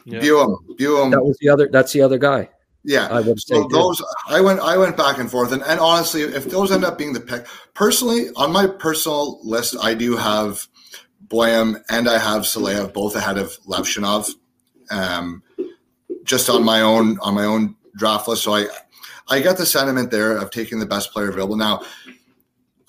[0.06, 0.20] yeah.
[0.20, 1.12] Buium, Buium.
[1.12, 1.70] That was the other.
[1.72, 2.50] That's the other guy.
[2.88, 6.22] Yeah, I would so those I went I went back and forth, and, and honestly,
[6.22, 10.66] if those end up being the pick, personally on my personal list, I do have
[11.30, 14.30] Buium and I have Silayev both ahead of Levshunov,
[14.90, 15.44] um,
[16.24, 18.44] just on my own on my own draft list.
[18.44, 18.68] So I
[19.28, 21.58] I get the sentiment there of taking the best player available.
[21.58, 21.84] Now,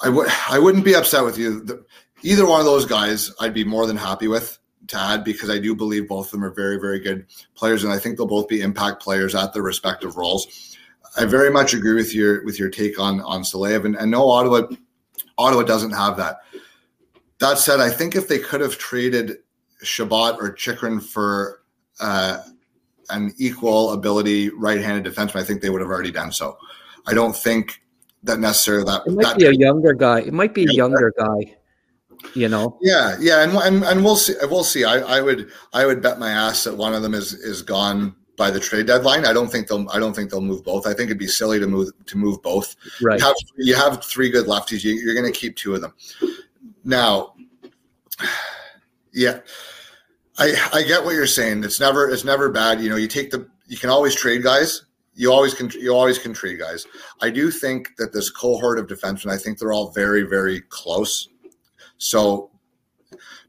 [0.01, 1.61] I would I wouldn't be upset with you.
[1.61, 1.85] The,
[2.22, 5.59] either one of those guys, I'd be more than happy with to add because I
[5.59, 8.48] do believe both of them are very, very good players, and I think they'll both
[8.48, 10.77] be impact players at their respective roles.
[11.16, 14.29] I very much agree with your with your take on on Silayev, and, and no,
[14.29, 14.68] Ottawa
[15.37, 16.38] Ottawa doesn't have that.
[17.40, 19.38] That said, I think if they could have traded
[19.83, 21.62] Chabot or Chychrun for
[22.01, 22.42] uh,
[23.11, 26.59] an equal ability right-handed defenseman, I think they would have already done so.
[27.07, 27.81] I don't think
[28.24, 30.20] that necessarily that it might that, be a younger guy.
[30.20, 31.57] It might be a younger guy
[32.35, 32.79] you know.
[32.81, 34.35] Yeah, yeah, and and, and we'll see.
[34.42, 34.85] We'll see.
[34.85, 38.14] I, I would I would bet my ass that one of them is is gone
[38.37, 39.24] by the trade deadline.
[39.24, 40.87] I don't think they'll I don't think they'll move both.
[40.87, 42.77] I think it'd be silly to move to move both.
[43.03, 43.18] Right.
[43.18, 44.85] You have, you have three good lefties.
[44.85, 45.94] You, you're going to keep two of them.
[46.85, 47.35] Now,
[49.12, 49.41] yeah,
[50.38, 51.64] I I get what you're saying.
[51.64, 52.81] It's never it's never bad.
[52.81, 54.85] You know, you take the you can always trade guys.
[55.14, 56.87] You always can you always can trade guys.
[57.21, 59.33] I do think that this cohort of defensemen.
[59.33, 61.29] I think they're all very very close.
[61.99, 62.51] So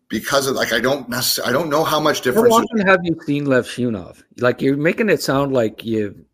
[0.09, 2.53] because of like I don't necessarily I don't know how much difference.
[2.53, 4.23] How often have you seen Levshunov?
[4.39, 6.25] Like you're making it sound like you,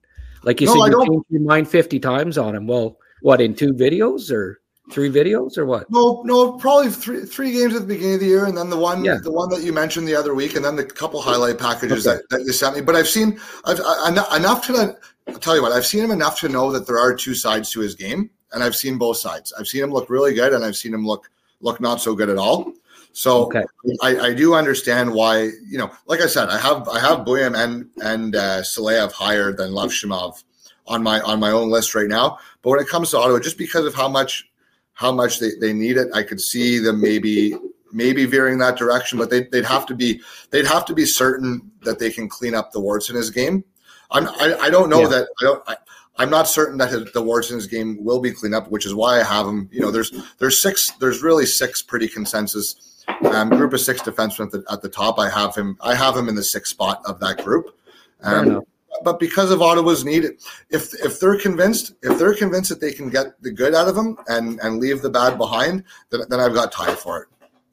[0.43, 2.67] like you no, said, you changed your mind fifty times on him.
[2.67, 5.89] Well, what in two videos or three videos or what?
[5.89, 8.77] No, no, probably three three games at the beginning of the year, and then the
[8.77, 9.17] one yeah.
[9.21, 12.17] the one that you mentioned the other week, and then the couple highlight packages okay.
[12.17, 12.81] that, that you sent me.
[12.81, 16.39] But I've seen I've I, enough to I'll tell you what I've seen him enough
[16.41, 19.53] to know that there are two sides to his game, and I've seen both sides.
[19.57, 21.29] I've seen him look really good, and I've seen him look
[21.61, 22.73] look not so good at all.
[23.13, 23.63] So okay.
[24.03, 27.57] I, I, do understand why, you know, like I said, I have I have Buium
[27.57, 30.43] and and uh, Silayev higher than Levshunov
[30.85, 32.39] on my on my own list right now.
[32.61, 34.49] But when it comes to Ottawa, just because of how much
[34.95, 37.55] how much they, they need it, I could see them maybe
[37.93, 39.19] maybe veering that direction.
[39.19, 42.55] But they, they'd have to be they'd have to be certain that they can clean
[42.55, 43.63] up the warts in his game.
[44.11, 45.07] I'm, I, I don't know yeah.
[45.09, 45.77] that I don't I,
[46.17, 49.19] I'm not certain that his, the Warson's game will be cleaned up, which is why
[49.19, 49.69] I have him.
[49.71, 54.45] You know, there's there's six, there's really six pretty consensus um, group of six defensemen
[54.45, 55.19] at the, at the top.
[55.19, 57.77] I have him, I have him in the sixth spot of that group.
[58.23, 58.63] Um,
[59.03, 60.25] but because of Ottawa's need,
[60.69, 63.97] if if they're convinced, if they're convinced that they can get the good out of
[63.97, 67.27] him and and leave the bad behind, then, then I've got time for it.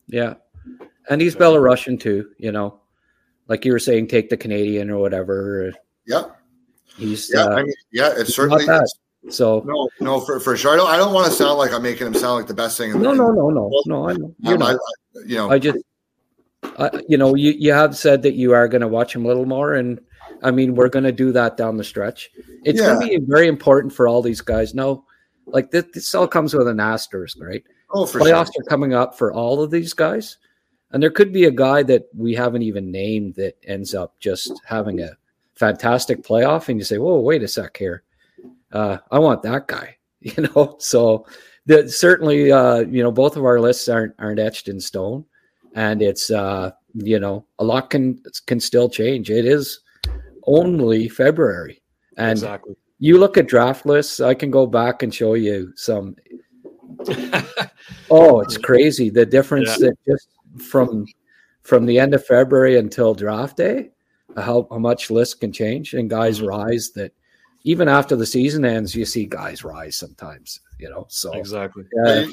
[0.07, 0.35] Yeah,
[1.09, 2.31] and he's Belarusian too.
[2.39, 2.81] You know,
[3.49, 5.73] like you were saying, take the Canadian or whatever.
[6.07, 6.25] Yeah.
[6.97, 8.67] He's yeah, uh, I mean, yeah, it's certainly
[9.31, 10.73] so no, no, for, for sure.
[10.73, 12.77] I don't I don't want to sound like I'm making him sound like the best
[12.77, 12.91] thing.
[12.91, 14.09] In no, the, no, no, no, no.
[14.09, 14.35] I know.
[14.41, 14.77] You um, know, I,
[15.25, 15.79] you know, I just,
[16.79, 19.29] I, you know, you you have said that you are going to watch him a
[19.29, 20.01] little more, and
[20.43, 22.31] I mean, we're going to do that down the stretch.
[22.65, 22.95] It's yeah.
[22.95, 24.75] going to be very important for all these guys.
[24.75, 25.05] No,
[25.47, 27.63] like this, this all comes with an asterisk, right?
[27.91, 28.63] Oh, for playoffs sure.
[28.63, 30.39] are coming up for all of these guys,
[30.91, 34.53] and there could be a guy that we haven't even named that ends up just
[34.65, 35.11] having a
[35.55, 38.03] fantastic playoff, and you say, "Whoa, wait a sec here,
[38.73, 40.77] uh, I want that guy," you know.
[40.79, 41.27] So
[41.67, 45.25] that certainly, uh, you know, both of our lists aren't aren't etched in stone,
[45.75, 49.31] and it's uh, you know a lot can can still change.
[49.31, 49.81] It is
[50.47, 51.83] only February,
[52.17, 52.77] and exactly.
[52.99, 54.21] you look at draft lists.
[54.21, 56.17] I can go back and show you some.
[58.11, 59.89] oh, it's crazy the difference yeah.
[59.89, 60.29] that just
[60.63, 61.07] from
[61.63, 63.91] from the end of February until draft day
[64.37, 66.49] how, how much lists can change and guys mm-hmm.
[66.49, 67.13] rise that
[67.65, 71.07] even after the season ends, you see guys rise sometimes, you know.
[71.09, 71.85] So exactly.
[72.05, 72.25] Uh,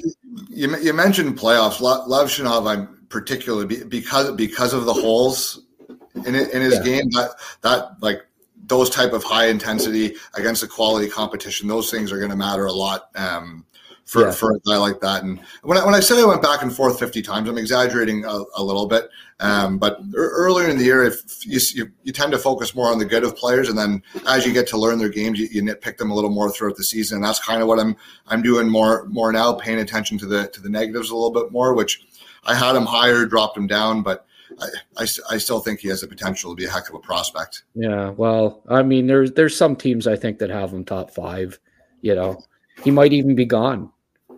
[0.50, 1.80] you, you mentioned playoffs.
[1.80, 5.68] Levshunov, I'm particularly because because of the holes
[6.16, 6.84] in in his Yeah.
[6.84, 7.10] game.
[7.12, 7.32] That
[7.62, 8.26] that like
[8.68, 12.66] those type of high intensity against a quality competition, those things are going to matter
[12.66, 13.66] a lot um,
[14.06, 14.32] for Yeah.
[14.32, 15.24] for a guy like that.
[15.24, 18.26] And when I, when I say I went back and forth fifty times, I'm exaggerating
[18.26, 19.10] a, a little bit.
[19.42, 23.00] Um, but earlier in the year, if you, you you tend to focus more on
[23.00, 25.64] the good of players, and then as you get to learn their games, you, you
[25.64, 27.16] nitpick them a little more throughout the season.
[27.18, 27.96] And that's kind of what I'm
[28.28, 31.52] I'm doing more more now, paying attention to the to the negatives a little bit
[31.54, 31.74] more.
[31.74, 32.02] Which
[32.44, 34.26] I had him higher, dropped him down, but
[34.62, 37.00] I, I, I still think he has the potential to be a heck of a
[37.00, 37.64] prospect.
[37.76, 41.60] Yeah, well, I mean, there's there's some teams I think that have him top five.
[42.02, 42.44] You know,
[42.84, 43.92] he might even be gone.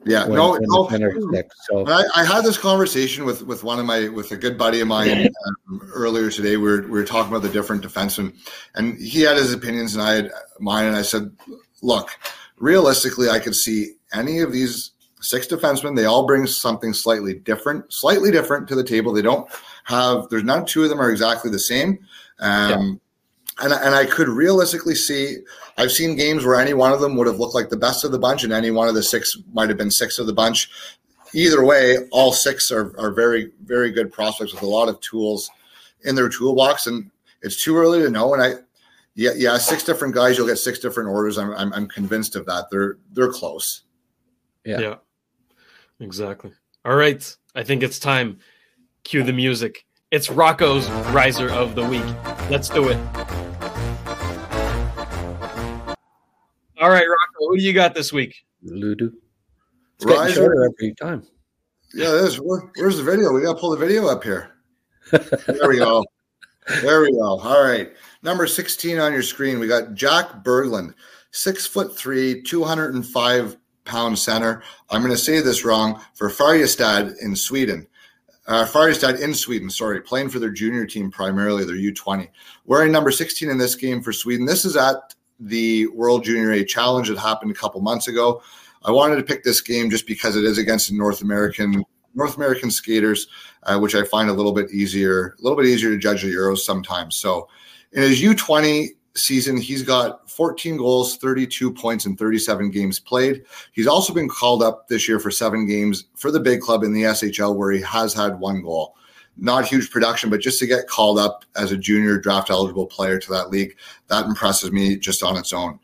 [0.06, 0.86] Yeah, when- no, when no.
[0.88, 1.14] Penner
[1.70, 4.80] So I, I had this conversation with with one of my with a good buddy
[4.82, 5.30] of mine
[5.70, 6.58] um, earlier today.
[6.58, 8.36] We were we were talking about the different defensemen,
[8.76, 10.86] and he had his opinions, and I had mine.
[10.86, 11.32] And I said,
[11.84, 12.10] look,
[12.58, 14.92] realistically, I could see any of these
[15.22, 15.96] six defensemen.
[15.96, 19.14] They all bring something slightly different, slightly different to the table.
[19.14, 19.48] They don't
[19.86, 20.30] have.
[20.30, 20.66] There's none.
[20.66, 22.00] Two of them are exactly the same.
[22.40, 23.00] Um,
[23.62, 25.38] and and I could realistically see.
[25.78, 28.12] I've seen games where any one of them would have looked like the best of
[28.12, 30.70] the bunch, and any one of the six might have been six of the bunch.
[31.34, 35.50] Either way, all six are, are very very good prospects with a lot of tools
[36.04, 37.10] in their toolbox, and
[37.42, 38.34] it's too early to know.
[38.34, 38.54] And I,
[39.16, 41.38] yeah, yeah, six different guys, you'll get six different orders.
[41.38, 42.66] I'm I'm, I'm convinced of that.
[42.72, 43.84] They're they're close.
[44.66, 44.80] yeah.
[44.80, 44.96] Yeah,
[46.00, 46.52] exactly.
[46.84, 48.40] All right, I think it's time.
[49.04, 49.86] Cue the music.
[50.12, 52.04] It's Rocco's Riser of the Week.
[52.50, 52.98] Let's do it.
[56.80, 58.36] All right, Rocco, who do you got this week?
[58.64, 59.12] Ludo.
[59.96, 60.34] It's getting Riser?
[60.36, 61.24] shorter every time.
[61.94, 62.38] Yeah, it is.
[62.38, 63.32] Where, where's the video?
[63.34, 64.52] We got to pull the video up here.
[65.12, 66.06] There we go.
[66.82, 67.40] There we go.
[67.40, 67.92] All right.
[68.24, 70.94] Number 16 on your screen, we got Jack Berglund,
[71.32, 74.64] six foot three, 205 pound center.
[74.90, 77.88] I'm going to say this wrong for Färjestad in Sweden.
[78.48, 82.28] Uh, Färjestad in Sweden, sorry, playing for their junior team primarily, their U20.
[82.66, 84.46] Wearing number 16 in this game for Sweden.
[84.46, 88.42] This is at the World Junior A Challenge that happened a couple months ago.
[88.84, 91.84] I wanted to pick this game just because it is against North American
[92.14, 93.28] North American skaters,
[93.64, 96.34] uh, which I find a little bit easier, a little bit easier to judge the
[96.34, 97.16] Euros sometimes.
[97.16, 97.48] So,
[97.94, 103.44] in his U20 season, he's got 14 goals, 32 points, and 37 games played.
[103.74, 106.94] He's also been called up this year for seven games for the big club in
[106.94, 108.96] the SHL, where he has had one goal.
[109.38, 113.18] Not huge production, but just to get called up as a junior draft eligible player
[113.20, 113.76] to that league,
[114.08, 115.80] that impresses me just on its own.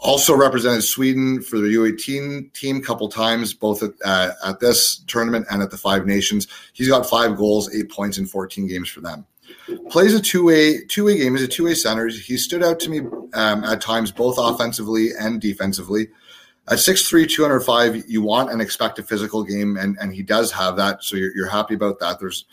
[0.00, 4.98] Also represented Sweden for the U18 team a couple times, both at, uh, at this
[5.06, 6.46] tournament and at the Five Nations.
[6.72, 9.24] He's got five goals, eight points in 14 games for them.
[9.90, 11.34] Plays a two-way two-way game.
[11.34, 12.08] He's a two-way center.
[12.08, 13.00] He stood out to me
[13.34, 16.08] um, at times, both offensively and defensively.
[16.68, 20.76] At 6'3", 205, you want and expect a physical game, and, and he does have
[20.76, 21.04] that.
[21.04, 22.18] So you're, you're happy about that.
[22.18, 22.46] There's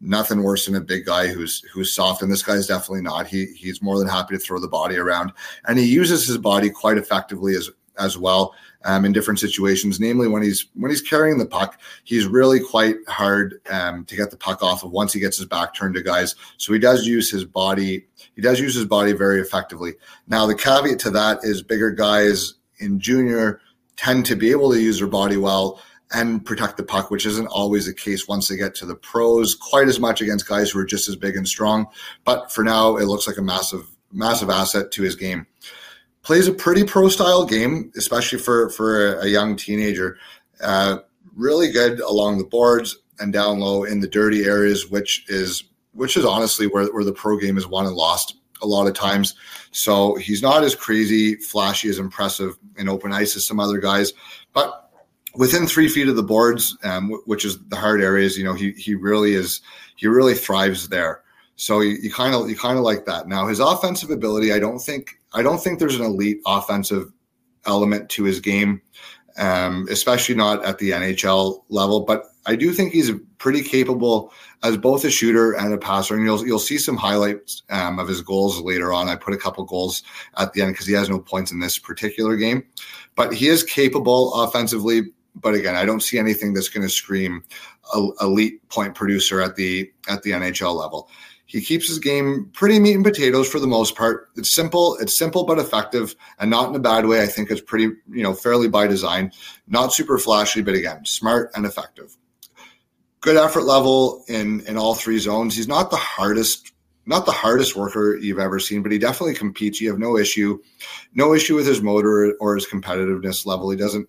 [0.00, 3.26] nothing worse than a big guy who's who's soft, and this guy's definitely not.
[3.26, 5.32] He he's more than happy to throw the body around,
[5.66, 10.00] and he uses his body quite effectively as as well um, in different situations.
[10.00, 14.30] Namely, when he's when he's carrying the puck, he's really quite hard um, to get
[14.30, 16.34] the puck off of once he gets his back turned to guys.
[16.56, 18.06] So he does use his body.
[18.34, 19.94] He does use his body very effectively.
[20.28, 23.60] Now the caveat to that is bigger guys in junior
[23.96, 25.80] tend to be able to use their body well
[26.12, 29.54] and protect the puck, which isn't always the case once they get to the pros,
[29.54, 31.86] quite as much against guys who are just as big and strong.
[32.24, 35.46] But for now, it looks like a massive, massive asset to his game.
[36.26, 40.18] Plays a pretty pro style game, especially for, for a, young teenager.
[40.60, 40.98] Uh,
[41.36, 45.62] really good along the boards and down low in the dirty areas, which is
[45.92, 48.94] which is honestly where, where the pro game is won and lost a lot of
[48.94, 49.36] times.
[49.70, 54.12] So he's not as crazy, flashy, as impressive in open ice as some other guys,
[54.52, 54.90] but
[55.36, 58.72] within three feet of the boards, um, which is the hard areas, you know, he
[58.72, 59.60] he really is
[59.94, 61.22] he really thrives there.
[61.54, 63.28] So you kind of you kind of like that.
[63.28, 67.12] Now his offensive ability, I don't think I don't think there's an elite offensive
[67.66, 68.80] element to his game,
[69.36, 72.00] um, especially not at the NHL level.
[72.00, 74.32] But I do think he's pretty capable
[74.62, 76.14] as both a shooter and a passer.
[76.16, 79.08] And you'll you'll see some highlights um, of his goals later on.
[79.08, 80.02] I put a couple goals
[80.38, 82.64] at the end because he has no points in this particular game,
[83.14, 85.02] but he is capable offensively.
[85.34, 87.44] But again, I don't see anything that's going to scream
[88.22, 91.10] elite point producer at the at the NHL level.
[91.46, 94.28] He keeps his game pretty meat and potatoes for the most part.
[94.36, 97.22] It's simple, it's simple but effective, and not in a bad way.
[97.22, 99.30] I think it's pretty, you know, fairly by design.
[99.68, 102.16] Not super flashy, but again, smart and effective.
[103.20, 105.54] Good effort level in in all three zones.
[105.54, 106.72] He's not the hardest,
[107.06, 109.80] not the hardest worker you've ever seen, but he definitely competes.
[109.80, 110.58] You have no issue,
[111.14, 113.70] no issue with his motor or his competitiveness level.
[113.70, 114.08] He doesn't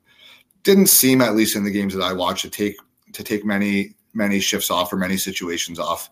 [0.64, 2.78] didn't seem, at least in the games that I watched, to take
[3.14, 6.10] to take many many shifts off or many situations off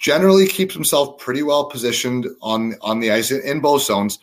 [0.00, 4.18] generally keeps himself pretty well positioned on on the ice in both zones.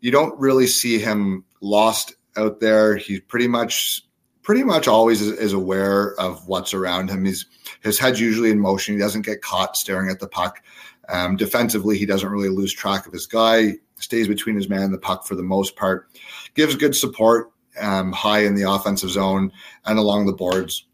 [0.00, 2.96] You don't really see him lost out there.
[2.96, 4.02] He's pretty much
[4.42, 7.24] pretty much always is, is, aware of what's around him.
[7.24, 7.46] He's
[7.82, 8.94] his head's usually in motion.
[8.94, 10.62] He doesn't get caught staring at the puck.
[11.08, 13.74] Um, defensively, he doesn't really lose track of his guy.
[13.98, 16.08] Stays between his man and the puck for the most part.
[16.54, 19.52] Gives good support um, high in the offensive zone
[19.84, 20.86] and along the boards.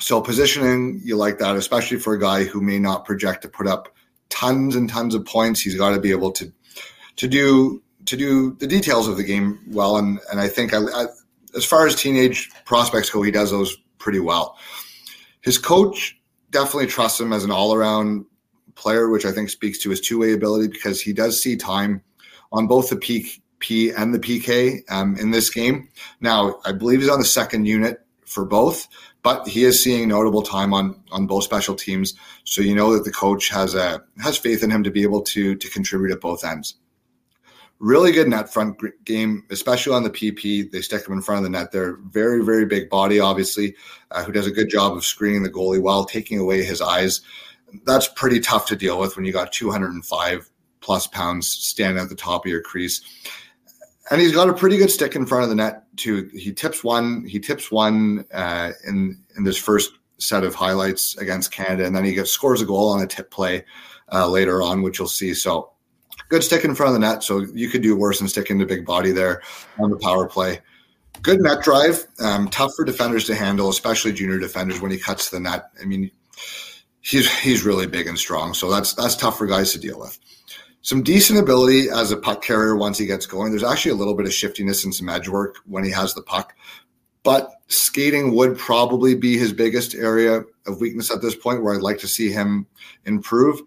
[0.00, 3.66] So positioning, you like that, especially for a guy who may not project to put
[3.66, 3.94] up
[4.28, 5.60] tons and tons of points.
[5.60, 6.52] He's got to be able to
[7.16, 9.96] to do to do the details of the game well.
[9.96, 11.06] And and I think I, I,
[11.56, 14.56] as far as teenage prospects go, he does those pretty well.
[15.40, 16.16] His coach
[16.50, 18.24] definitely trusts him as an all around
[18.76, 22.02] player, which I think speaks to his two way ability because he does see time
[22.52, 25.88] on both the peak P and the PK um, in this game.
[26.20, 27.98] Now, I believe he's on the second unit
[28.28, 28.86] for both,
[29.22, 32.14] but he is seeing notable time on on both special teams.
[32.44, 35.22] So you know that the coach has a has faith in him to be able
[35.22, 36.74] to to contribute at both ends.
[37.80, 40.70] Really good net front game, especially on the PP.
[40.70, 41.72] They stick him in front of the net.
[41.72, 43.76] They're very very big body, obviously,
[44.10, 47.20] uh, who does a good job of screening the goalie while taking away his eyes.
[47.84, 50.50] That's pretty tough to deal with when you got 205
[50.80, 53.02] plus pounds standing at the top of your crease
[54.10, 56.30] and he's got a pretty good stick in front of the net too.
[56.32, 57.24] He tips one.
[57.26, 62.04] He tips one uh, in in this first set of highlights against Canada, and then
[62.04, 63.64] he gets, scores a goal on a tip play
[64.12, 65.34] uh, later on, which you'll see.
[65.34, 65.72] So
[66.28, 67.22] good stick in front of the net.
[67.22, 69.42] So you could do worse than sticking the big body there
[69.78, 70.60] on the power play.
[71.22, 72.06] Good net drive.
[72.20, 75.70] Um, tough for defenders to handle, especially junior defenders when he cuts the net.
[75.80, 76.10] I mean,
[77.00, 80.18] he's he's really big and strong, so that's that's tough for guys to deal with
[80.82, 83.50] some decent ability as a puck carrier once he gets going.
[83.50, 86.22] There's actually a little bit of shiftiness and some edge work when he has the
[86.22, 86.54] puck,
[87.22, 91.82] but skating would probably be his biggest area of weakness at this point where I'd
[91.82, 92.66] like to see him
[93.04, 93.60] improve.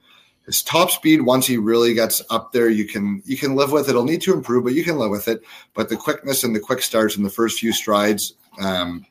[0.45, 3.88] His top speed, once he really gets up there, you can you can live with
[3.88, 3.91] it.
[3.91, 5.43] It'll need to improve, but you can live with it.
[5.76, 9.05] But the quickness and the quick starts in the first few strides, um,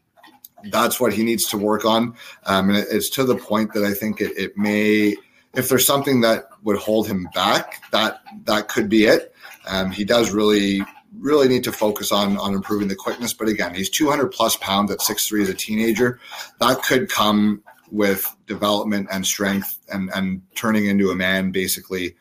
[0.72, 2.14] that's what he needs to work on.
[2.44, 5.16] Um, and it, it's to the point that I think it, it may
[5.54, 9.34] if there's something that would hold him back, that that could be it.
[9.66, 10.82] Um, he does really
[11.18, 13.32] really need to focus on on improving the quickness.
[13.32, 16.20] But again, he's 200 plus pounds at six three as a teenager.
[16.60, 22.16] That could come with development and strength and and turning into a man basically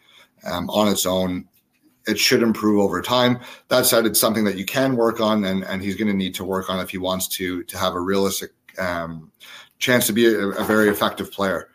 [0.46, 1.48] um, on its own.
[2.08, 3.40] It should improve over time.
[3.68, 6.34] That said, it's something that you can work on, and and he's going to need
[6.36, 9.32] to work on if he wants to to have a realistic um,
[9.78, 11.69] chance to be a, a very effective player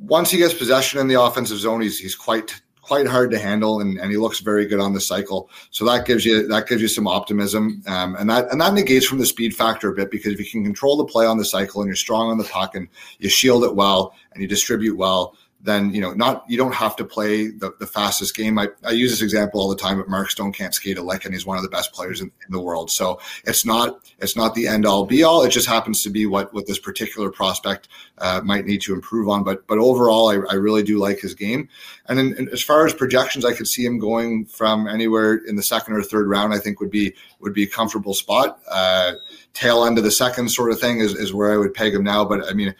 [0.00, 3.80] once he gets possession in the offensive zone, he's he's quite quite hard to handle,
[3.80, 5.48] and, and he looks very good on the cycle.
[5.70, 9.06] So that gives you that gives you some optimism, um, and that and that negates
[9.06, 11.44] from the speed factor a bit because if you can control the play on the
[11.44, 12.88] cycle and you're strong on the puck and
[13.18, 16.96] you shield it well and you distribute well, then you know not you don't have
[16.96, 18.58] to play the, the fastest game.
[18.58, 21.24] I, I use this example all the time, but Mark Stone can't skate a lick,
[21.24, 22.90] and he's one of the best players in, in the world.
[22.90, 25.42] So it's not it's not the end all be all.
[25.42, 27.88] It just happens to be what what this particular prospect
[28.18, 29.44] uh, might need to improve on.
[29.44, 31.68] But but overall, I, I really do like his game.
[32.06, 35.62] And in, as far as projections, I could see him going from anywhere in the
[35.62, 36.54] second or third round.
[36.54, 38.60] I think would be would be a comfortable spot.
[38.70, 39.12] Uh,
[39.52, 42.04] tail end of the second sort of thing is, is where I would peg him
[42.04, 42.24] now.
[42.24, 42.74] But I mean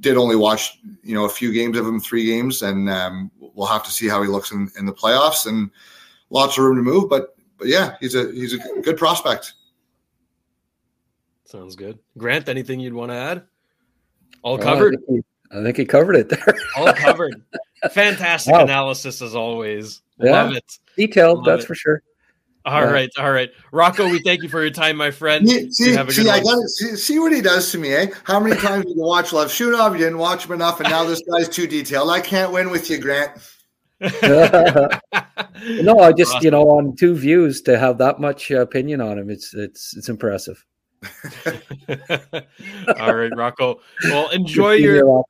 [0.00, 3.66] did only watch you know a few games of him, three games, and um, we'll
[3.66, 5.46] have to see how he looks in, in the playoffs.
[5.46, 5.70] And
[6.30, 9.54] lots of room to move, but but yeah, he's a he's a good prospect.
[11.44, 12.48] Sounds good, Grant.
[12.48, 13.44] Anything you'd want to add?
[14.42, 14.94] All covered.
[14.94, 16.54] I, think he, I think he covered it there.
[16.76, 17.42] All covered.
[17.90, 18.62] Fantastic wow.
[18.62, 20.02] analysis as always.
[20.18, 20.32] Yeah.
[20.32, 20.78] Love it.
[20.96, 21.66] Detailed, Love that's it.
[21.66, 22.02] for sure.
[22.66, 22.90] All yeah.
[22.90, 24.08] right, all right, Rocco.
[24.08, 25.48] We thank you for your time, my friend.
[25.48, 28.08] See, see, see I got see, see, what he does to me, eh?
[28.24, 29.92] How many times did you watch Levshunov?
[29.92, 32.10] You didn't watch him enough, and now this guy's too detailed.
[32.10, 33.30] I can't win with you, Grant.
[34.00, 34.90] no,
[36.00, 39.54] I just you know on two views to have that much opinion on him, it's
[39.54, 40.64] it's it's impressive.
[42.98, 43.80] all right, Rocco.
[44.04, 45.24] Well, enjoy your, your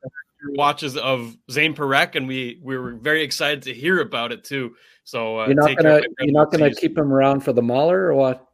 [0.51, 4.75] watches of Zayne Parekh, and we we were very excited to hear about it too.
[5.05, 8.15] So uh, you're not gonna you're not gonna keep him around for the Mauler or
[8.15, 8.47] what?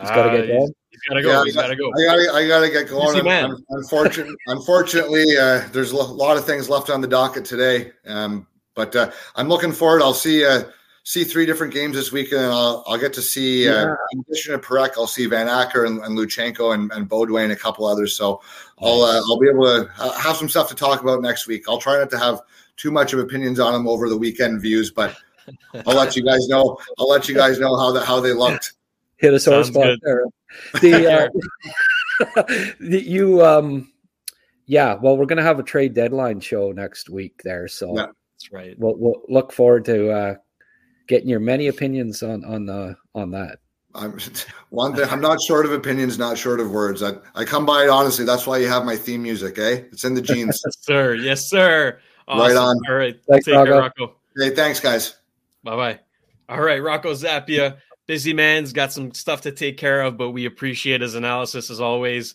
[0.00, 0.72] He's got to get uh, going.
[0.90, 1.30] He's got to go.
[1.30, 1.90] Yeah, he's got to go.
[1.90, 3.26] I gotta, I got to get going.
[3.26, 7.92] Un- unfortunately, unfortunately, uh, there's a lot of things left on the docket today.
[8.06, 10.02] Um, but uh, I'm looking forward.
[10.02, 10.64] I'll see uh,
[11.04, 12.42] see three different games this weekend.
[12.42, 15.84] And I'll, I'll get to see, uh, in addition to Parekh, I'll see Van Acker
[15.84, 18.16] and, and Luchanko and, and Beaudoin and a couple others.
[18.16, 18.40] So
[18.80, 19.90] I'll uh, I'll be able to
[20.20, 21.64] have some stuff to talk about next week.
[21.68, 22.40] I'll try not to have
[22.76, 25.16] too much of opinions on them over the weekend views, but
[25.86, 26.78] I'll let you guys know.
[26.98, 28.72] I'll let you guys know how that how they looked.
[29.16, 30.24] Hit a sore spot there.
[30.80, 31.30] The,
[32.26, 32.42] uh,
[32.80, 33.92] the, you um
[34.66, 38.06] yeah, well, we're going to have a trade deadline show next week there, so Yeah.
[38.06, 38.78] That's right.
[38.78, 40.34] we'll, we'll look forward to uh,
[41.12, 43.58] getting your many opinions on on the on that.
[43.94, 44.18] I'm
[44.70, 45.06] one thing.
[45.10, 47.02] I'm not short of opinions, not short of words.
[47.02, 48.24] I, I come by it honestly.
[48.24, 49.82] That's why you have my theme music, eh?
[49.92, 50.62] It's in the jeans.
[50.64, 51.14] Yes, sir.
[51.14, 51.98] Yes, sir.
[52.28, 52.76] Right on.
[52.88, 53.16] All right.
[53.28, 53.80] Thanks, Take care, Rocco.
[54.06, 54.16] Rocco.
[54.38, 55.16] hey, thanks, guys.
[55.62, 56.00] Bye bye.
[56.48, 60.46] All right, Rocco Zappia, busy man's got some stuff to take care of, but we
[60.46, 62.34] appreciate his analysis as always.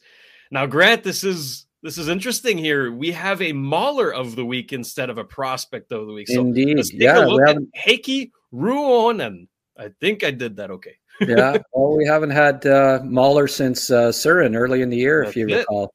[0.51, 2.91] Now, Grant, this is this is interesting here.
[2.91, 6.27] We have a mauler of the week instead of a prospect of the week.
[6.27, 9.47] So Indeed, let's take yeah, a look at haven't- Heikki Ruonen.
[9.77, 10.95] I think I did that okay.
[11.21, 15.35] yeah, well, we haven't had uh, Mauler since uh, Surin early in the year, if
[15.35, 15.59] you it.
[15.59, 15.93] recall.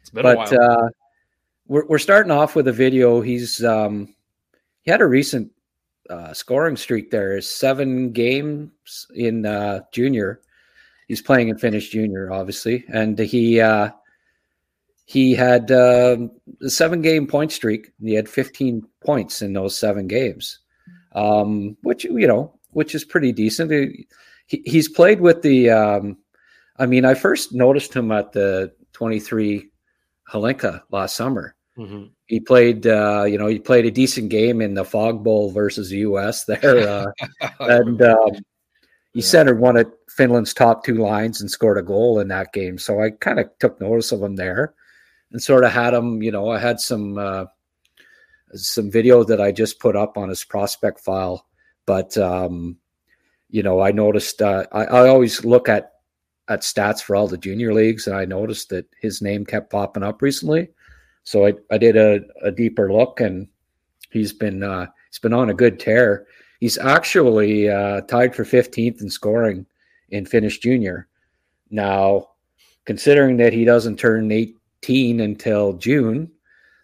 [0.00, 0.60] It's been a But while.
[0.86, 0.88] uh,
[1.66, 3.20] we're we're starting off with a video.
[3.20, 4.14] He's um,
[4.82, 5.50] he had a recent
[6.08, 7.40] uh, scoring streak there.
[7.42, 10.40] Seven games in uh, junior.
[11.08, 13.90] He's playing in Finnish junior, obviously, and he uh,
[15.04, 16.30] he had um
[16.62, 17.92] a seven game point streak.
[17.98, 20.60] And he had 15 points in those seven games,
[21.14, 23.70] um, which you know, which is pretty decent.
[24.46, 25.70] He, he's played with the.
[25.70, 26.18] Um,
[26.76, 29.70] I mean, I first noticed him at the 23
[30.32, 31.54] Hlinka last summer.
[31.78, 32.10] Mhm.
[32.26, 35.90] He played, uh, you know, he played a decent game in the Fog Bowl versus
[35.90, 36.44] the U.S.
[36.44, 37.06] there, uh,
[37.60, 38.30] and um,
[39.12, 42.78] he centered one of Finland's top two lines and scored a goal in that game.
[42.78, 44.74] So I kind of took notice of him there,
[45.32, 46.22] and sort of had him.
[46.22, 47.44] You know, I had some uh,
[48.54, 51.46] some video that I just put up on his prospect file,
[51.86, 52.76] but um,
[53.50, 54.42] you know, I noticed.
[54.42, 55.92] Uh, I, I always look at
[56.48, 60.02] at stats for all the junior leagues, and I noticed that his name kept popping
[60.02, 60.68] up recently.
[61.24, 63.48] So I, I did a, a deeper look, and
[64.10, 66.26] he's been uh, he's been on a good tear.
[66.60, 69.66] He's actually uh, tied for 15th in scoring
[70.10, 71.08] in Finnish junior.
[71.70, 72.30] Now,
[72.84, 76.30] considering that he doesn't turn 18 until June,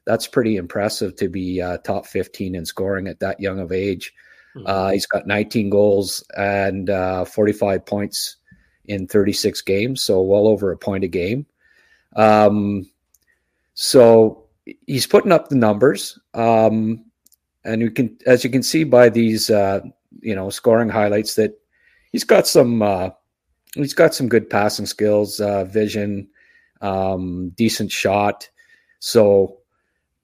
[0.06, 4.12] that's pretty impressive to be uh, top 15 in scoring at that young of age.
[4.66, 8.36] Uh, he's got 19 goals and uh, 45 points
[8.86, 11.46] in 36 games, so well over a point a game.
[12.16, 12.90] Um,
[13.74, 14.46] so
[14.86, 17.04] he's putting up the numbers, um,
[17.64, 19.80] and you can, as you can see by these, uh,
[20.20, 21.60] you know, scoring highlights, that
[22.10, 23.10] he's got some, uh,
[23.74, 26.28] he's got some good passing skills, uh, vision,
[26.80, 28.48] um, decent shot.
[28.98, 29.59] So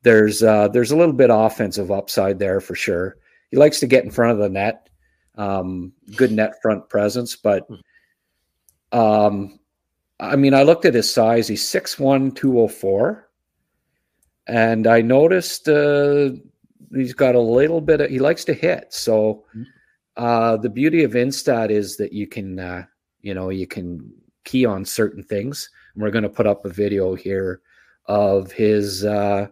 [0.02, 3.16] there's uh, there's a little bit of offensive upside there for sure.
[3.50, 4.88] He likes to get in front of the net,
[5.36, 7.66] um, good net front presence, but
[8.92, 9.58] um,
[10.18, 11.48] I mean, I looked at his size.
[11.48, 13.28] He's 6'1", 204.
[14.48, 16.30] And I noticed uh,
[16.94, 18.92] he's got a little bit of, he likes to hit.
[18.94, 19.44] So
[20.16, 22.84] uh, the beauty of Instat is that you can, uh,
[23.20, 24.10] you know, you can
[24.44, 25.68] key on certain things.
[25.94, 27.60] And we're going to put up a video here
[28.06, 29.48] of his, uh,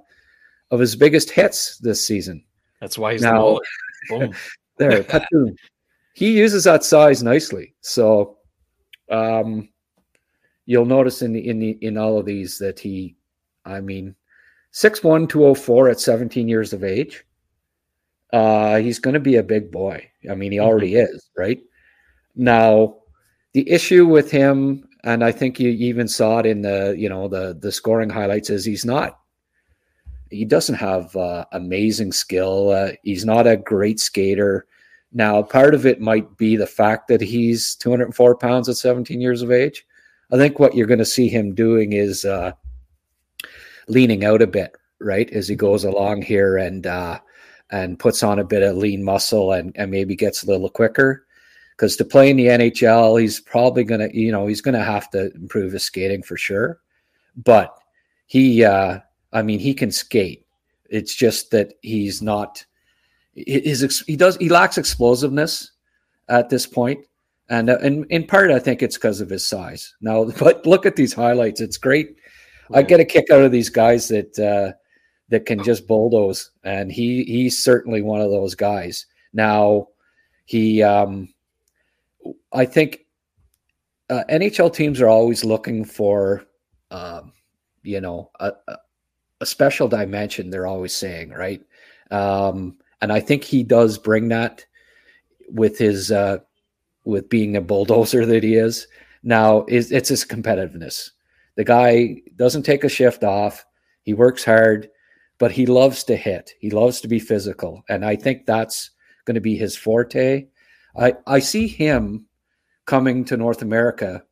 [0.74, 2.44] of his biggest hits this season.
[2.80, 3.60] That's why he's Now-
[4.10, 4.18] the.
[4.18, 4.34] Boom.
[4.76, 5.06] There,
[6.14, 7.74] he uses that size nicely.
[7.80, 8.38] So
[9.08, 9.68] um
[10.66, 13.14] you'll notice in the in the in all of these that he
[13.64, 14.16] I mean
[14.72, 17.24] 6'1, 204 at 17 years of age.
[18.32, 20.10] Uh he's gonna be a big boy.
[20.28, 21.62] I mean he already is, right?
[22.34, 22.96] Now
[23.52, 27.28] the issue with him, and I think you even saw it in the you know
[27.28, 29.20] the the scoring highlights, is he's not
[30.34, 32.70] he doesn't have uh, amazing skill.
[32.70, 34.66] Uh, he's not a great skater.
[35.12, 39.42] Now, part of it might be the fact that he's 204 pounds at 17 years
[39.42, 39.86] of age.
[40.32, 42.52] I think what you're going to see him doing is uh,
[43.86, 47.20] leaning out a bit, right, as he goes along here and uh,
[47.70, 51.26] and puts on a bit of lean muscle and, and maybe gets a little quicker.
[51.76, 54.84] Because to play in the NHL, he's probably going to, you know, he's going to
[54.84, 56.80] have to improve his skating for sure.
[57.36, 57.76] But
[58.26, 59.00] he, uh,
[59.34, 60.46] I mean, he can skate.
[60.88, 62.64] It's just that he's not.
[63.34, 65.72] His he does he lacks explosiveness
[66.28, 67.04] at this point,
[67.48, 69.94] and uh, and in part I think it's because of his size.
[70.00, 72.16] Now, but look at these highlights; it's great.
[72.72, 74.72] I get a kick out of these guys that uh,
[75.28, 79.06] that can just bulldoze, and he he's certainly one of those guys.
[79.32, 79.88] Now,
[80.44, 81.34] he um,
[82.52, 83.00] I think
[84.10, 86.44] uh, NHL teams are always looking for
[86.90, 87.32] um,
[87.82, 88.76] you know a, a
[89.44, 91.62] a special dimension they're always saying right?
[92.10, 94.64] Um and i think he does bring that
[95.48, 96.38] with his uh
[97.04, 98.86] with being a bulldozer that he is.
[99.22, 101.10] Now is it's his competitiveness.
[101.56, 103.64] The guy doesn't take a shift off.
[104.02, 104.88] He works hard
[105.38, 106.52] but he loves to hit.
[106.60, 107.82] He loves to be physical.
[107.88, 108.90] And i think that's
[109.26, 110.46] going to be his forte.
[110.96, 112.26] I i see him
[112.86, 114.22] coming to north america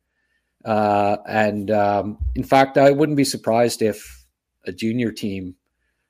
[0.63, 4.22] uh and um in fact i wouldn't be surprised if
[4.65, 5.55] a junior team,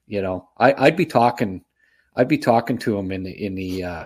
[0.07, 1.63] you know, I, I'd be talking,
[2.15, 4.05] I'd be talking to him in the in the uh,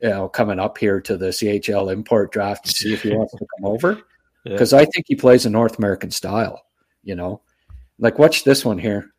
[0.00, 3.32] you know coming up here to the CHL import draft to see if he wants
[3.32, 4.02] to come over
[4.44, 4.80] because yeah.
[4.80, 6.64] I think he plays a North American style.
[7.04, 7.42] You know,
[7.98, 9.10] like watch this one here.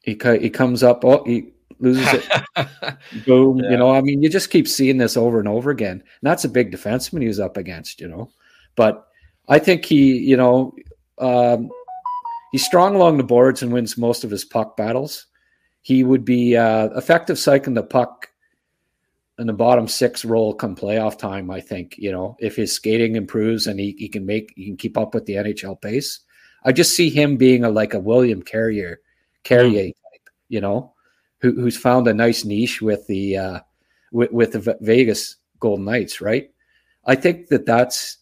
[0.00, 1.04] He he comes up.
[1.04, 2.28] Oh, he loses it.
[3.26, 3.58] Boom.
[3.58, 3.70] Yeah.
[3.70, 5.92] You know, I mean, you just keep seeing this over and over again.
[5.92, 8.00] And that's a big defenseman he was up against.
[8.00, 8.30] You know,
[8.76, 9.06] but
[9.48, 10.74] I think he, you know,
[11.18, 11.70] um,
[12.54, 15.26] he's strong along the boards and wins most of his puck battles.
[15.82, 18.28] He would be uh, effective cycling the puck
[19.40, 21.50] in the bottom six role come playoff time.
[21.50, 24.76] I think you know if his skating improves and he, he can make he can
[24.76, 26.20] keep up with the NHL pace.
[26.64, 29.00] I just see him being a like a William Carrier
[29.42, 29.94] Carrier mm.
[30.12, 30.94] type, you know,
[31.40, 33.60] who, who's found a nice niche with the uh,
[34.12, 36.52] with, with the Vegas Golden Knights, right?
[37.04, 38.18] I think that that's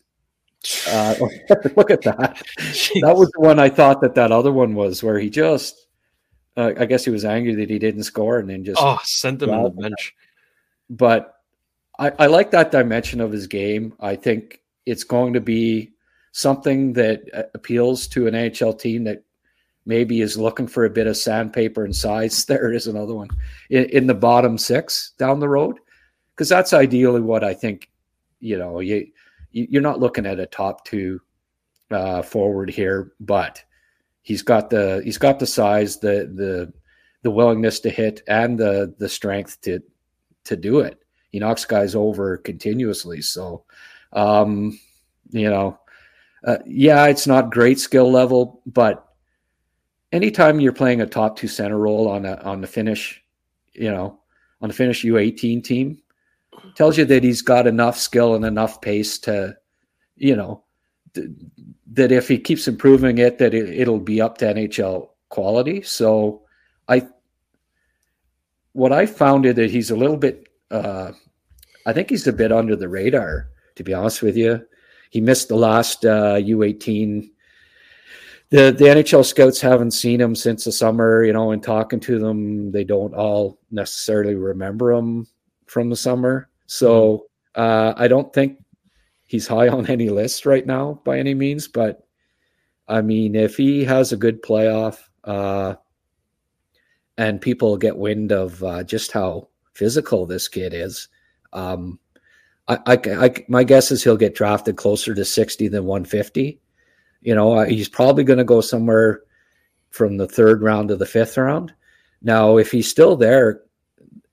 [0.89, 1.15] uh,
[1.77, 2.43] look at that.
[2.59, 3.01] Jeez.
[3.01, 5.87] That was the one I thought that that other one was where he just,
[6.57, 9.41] uh, I guess he was angry that he didn't score and then just oh sent
[9.41, 10.15] them on the bench
[10.93, 11.37] but
[11.99, 13.95] I, I like that dimension of his game.
[13.99, 15.93] I think it's going to be
[16.33, 19.25] something that uh, appeals to an NHL team that
[19.87, 22.45] maybe is looking for a bit of sandpaper and size.
[22.49, 23.29] There is another one
[23.71, 25.79] in, in the bottom six down the road,
[26.35, 27.89] because that's ideally what I think.
[28.41, 29.07] You know, you
[29.53, 31.21] you're not looking at a top two
[31.91, 33.63] uh, forward here, but
[34.23, 36.73] he's got the he's got the size, the the
[37.23, 39.81] the willingness to hit, and the the strength to
[40.45, 41.03] to do it.
[41.31, 43.23] He knocks guys over continuously.
[43.23, 43.65] So,
[44.13, 44.79] um,
[45.31, 45.79] you know,
[46.45, 49.07] uh, yeah, it's not great skill level, but
[50.13, 53.23] anytime you're playing a top two center role on a on the Finnish,
[53.73, 54.21] you know,
[54.61, 56.02] on the Finnish U18 team,
[56.75, 59.57] tells you that he's got enough skill and enough pace to,
[60.17, 60.65] you know,
[61.15, 61.29] th-
[61.93, 65.83] that if he keeps improving it, that it, it'll be up to NHL quality.
[65.83, 66.43] So,
[66.89, 67.07] I
[68.73, 70.49] what I found is that he's a little bit.
[70.71, 71.13] Uh,
[71.85, 74.67] I think he's a bit under the radar, to be honest with you.
[75.11, 77.31] He missed the last uh, U18.
[78.49, 81.25] The the NHL scouts haven't seen him since the summer.
[81.25, 85.27] You know, and talking to them, they don't all necessarily remember him
[85.73, 86.49] from the summer.
[86.67, 88.59] So uh, I don't think
[89.25, 91.67] he's high on any list right now by any means.
[91.67, 92.07] But
[92.87, 95.77] I mean, if he has a good playoff, uh,
[97.19, 101.09] and people get wind of uh, just how physical this kid is.
[101.53, 101.99] Um,
[102.69, 106.59] I, I, I, my guess is he'll get drafted closer to 60 than 150.
[107.21, 109.23] You know, uh, he's probably going to go somewhere
[109.91, 111.75] from the third round to the fifth round.
[112.23, 113.63] Now, if he's still there,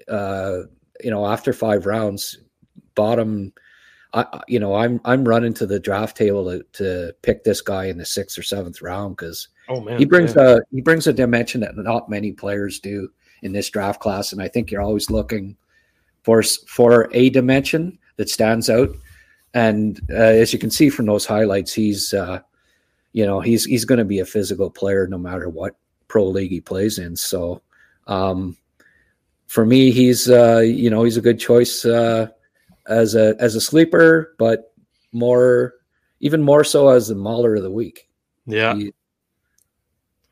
[0.08, 0.62] uh,
[1.02, 2.38] you know, after five rounds,
[2.96, 3.54] bottom,
[4.14, 7.86] I, you know, I'm I'm running to the draft table to, to pick this guy
[7.86, 10.58] in the sixth or seventh round because Oh man, he brings yeah.
[10.58, 13.10] a he brings a dimension that not many players do
[13.44, 15.56] in this draft class, and I think you're always looking
[16.24, 18.90] for for a dimension that stands out.
[19.54, 22.40] And uh, as you can see from those highlights, he's uh,
[23.14, 25.76] you know he's he's going to be a physical player no matter what
[26.08, 27.16] pro league he plays in.
[27.16, 27.62] So
[28.08, 28.58] um,
[29.50, 32.28] for me, he's uh, you know he's a good choice uh,
[32.88, 34.74] as a as a sleeper, but
[35.12, 35.74] more
[36.20, 38.08] even more so as the mauler of the week.
[38.46, 38.76] Yeah.
[38.76, 38.94] He,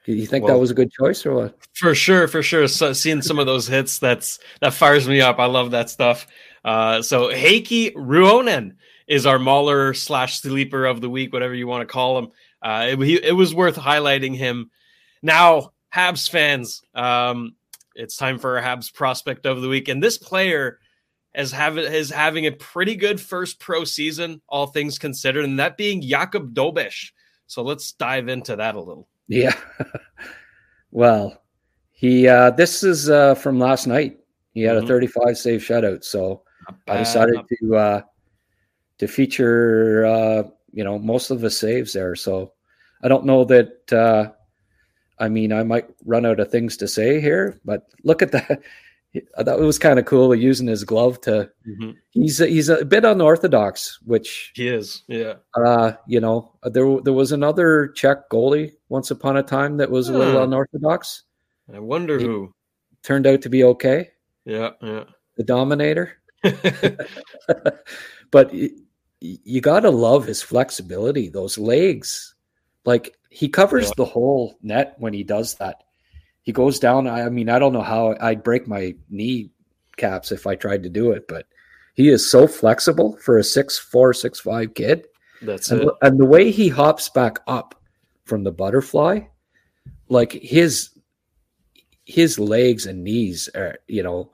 [0.05, 1.57] you think well, that was a good choice or what?
[1.73, 2.67] For sure, for sure.
[2.67, 5.39] So, seeing some of those hits, that's that fires me up.
[5.39, 6.27] I love that stuff.
[6.63, 8.75] Uh, so Heikki Ruonen
[9.07, 12.27] is our mauler slash sleeper of the week, whatever you want to call him.
[12.61, 14.69] Uh, it, he, it was worth highlighting him.
[15.21, 17.55] Now, Habs fans, um,
[17.97, 20.79] it's time for our Habs prospect of the week, and this player
[21.35, 25.77] is having is having a pretty good first pro season, all things considered, and that
[25.77, 27.11] being Jakub Dobeš.
[27.47, 29.07] So let's dive into that a little.
[29.27, 29.55] Yeah.
[30.91, 31.41] well,
[31.91, 34.19] he uh this is uh from last night.
[34.53, 34.85] He had mm-hmm.
[34.85, 36.43] a 35 save shutout, so
[36.87, 38.01] I decided to uh
[38.99, 42.15] to feature uh you know most of the saves there.
[42.15, 42.53] So
[43.03, 44.31] I don't know that uh
[45.19, 48.61] I mean I might run out of things to say here, but look at that
[49.37, 51.49] I thought it was kind of cool using his glove to.
[51.67, 51.91] Mm-hmm.
[52.11, 55.03] He's a, he's a bit unorthodox, which he is.
[55.07, 55.35] Yeah.
[55.55, 60.09] Uh, you know, there there was another Czech goalie once upon a time that was
[60.09, 61.23] a little unorthodox.
[61.73, 62.53] I wonder he who
[63.03, 64.09] turned out to be okay.
[64.45, 65.05] Yeah, yeah.
[65.37, 66.13] The Dominator.
[68.31, 68.53] but
[69.21, 71.29] you got to love his flexibility.
[71.29, 72.35] Those legs,
[72.85, 73.93] like he covers yeah.
[73.97, 75.83] the whole net when he does that
[76.47, 77.07] he goes down.
[77.07, 79.49] I mean, I don't know how I'd break my knee
[79.97, 81.45] caps if I tried to do it, but
[81.95, 85.07] he is so flexible for a six four, six five kid.
[85.41, 85.89] That's and, it.
[86.01, 87.75] And the way he hops back up
[88.23, 89.19] from the butterfly,
[90.07, 90.91] like his
[92.05, 94.31] his legs and knees are, you know,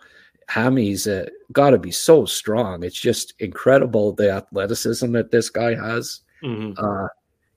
[0.47, 2.83] Hammy's uh, got to be so strong.
[2.83, 6.75] It's just incredible the athleticism that this guy has Mhm.
[6.77, 7.07] uh,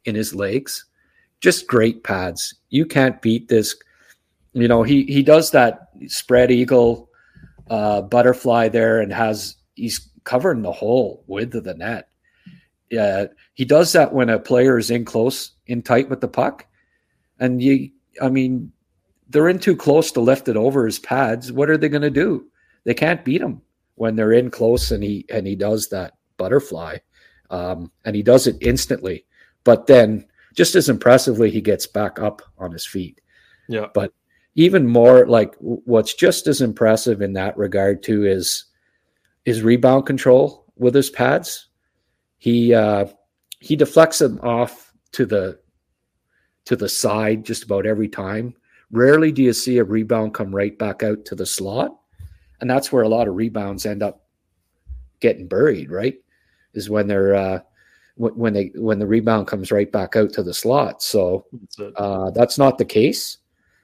[0.06, 0.86] in his legs.
[1.40, 2.54] Just great pads.
[2.70, 3.76] You can't beat this.
[4.52, 7.10] You know, he he does that spread eagle
[7.68, 12.08] uh, butterfly there and has he's covering the whole width of the net.
[12.90, 16.66] Yeah, he does that when a player is in close, in tight with the puck,
[17.38, 17.90] and you.
[18.22, 18.72] I mean,
[19.28, 21.52] they're in too close to lift it over his pads.
[21.52, 22.46] What are they going to do?
[22.84, 23.60] They can't beat him
[23.96, 26.98] when they're in close, and he and he does that butterfly,
[27.50, 29.24] um, and he does it instantly.
[29.64, 30.26] But then,
[30.56, 33.20] just as impressively, he gets back up on his feet.
[33.68, 33.86] Yeah.
[33.94, 34.12] But
[34.54, 38.64] even more, like what's just as impressive in that regard too is
[39.44, 41.68] his rebound control with his pads.
[42.38, 43.06] He uh,
[43.60, 45.60] he deflects them off to the
[46.64, 48.54] to the side just about every time.
[48.90, 51.98] Rarely do you see a rebound come right back out to the slot,
[52.60, 54.24] and that's where a lot of rebounds end up
[55.20, 55.90] getting buried.
[55.90, 56.16] Right,
[56.72, 57.60] is when they're uh,
[58.16, 61.02] when they when the rebound comes right back out to the slot.
[61.02, 63.38] So That's uh, that's not the case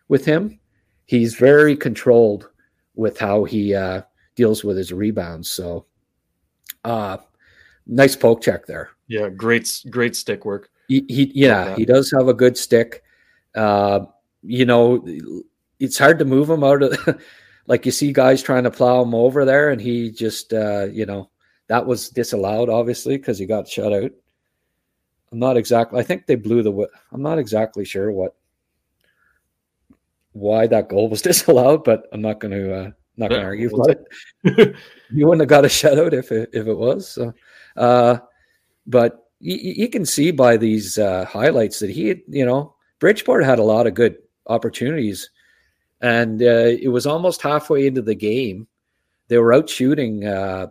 [0.09, 0.59] with him.
[1.05, 2.49] He's very controlled
[2.95, 4.03] with how he uh,
[4.35, 5.51] deals with his rebounds.
[5.51, 5.87] So,
[6.85, 7.19] uh,
[7.87, 8.91] nice poke check there.
[9.09, 10.71] Yeah, great, great stick work.
[10.89, 11.79] He, he yeah, that.
[11.79, 13.03] he does have a good stick.
[13.55, 14.07] Uh,
[14.43, 15.05] you know,
[15.79, 17.23] it's hard to move him out of.
[17.67, 21.07] like you see guys trying to plow him over there, and he just, uh, you
[21.07, 21.31] know,
[21.69, 24.11] that was disallowed obviously because he got shut out.
[25.33, 25.99] I'm not exactly.
[25.99, 26.89] I think they blew the.
[27.11, 28.37] I'm not exactly sure what
[30.33, 33.75] why that goal was disallowed, but I'm not going to uh, not going to argue
[33.75, 33.97] about
[34.45, 34.77] it.
[35.11, 37.09] you wouldn't have got a shutout if it if it was.
[37.09, 37.33] So,
[37.77, 38.19] uh,
[38.87, 43.45] but you, you can see by these uh, highlights that he, had, you know, Bridgeport
[43.45, 44.17] had a lot of good
[44.47, 45.31] opportunities,
[46.03, 48.69] and uh, it was almost halfway into the game.
[49.29, 50.67] They were out shooting uh,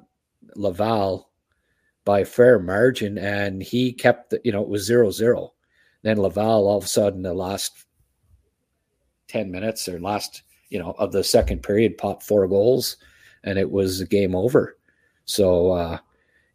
[0.56, 1.31] Laval
[2.04, 5.54] by a fair margin, and he kept the, you know, it was zero zero.
[6.04, 7.86] Then Laval all of a sudden the last
[9.28, 12.98] 10 minutes or last, you know, of the second period popped four goals
[13.44, 14.78] and it was game over.
[15.26, 15.98] So, uh,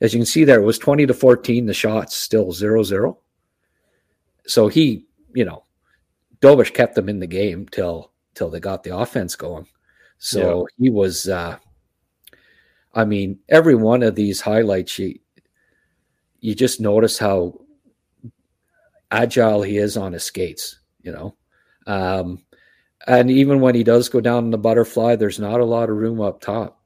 [0.01, 3.19] as you can see there, it was 20 to 14, the shots still zero zero.
[4.47, 5.65] So he, you know,
[6.41, 9.67] Dobeš kept them in the game till, till they got the offense going.
[10.19, 11.57] So he was, uh,
[12.95, 15.19] I mean, every one of these highlight you,
[16.47, 17.61] you just notice how
[19.11, 21.37] agile he is on his skates, you know.
[21.89, 22.45] Um,
[23.09, 25.97] and even when he does go down in the butterfly, there's not a lot of
[25.97, 26.81] room up top.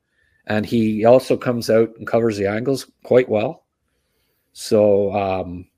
[0.46, 3.66] And he also comes out and covers the angles quite well.
[4.54, 5.68] So, um,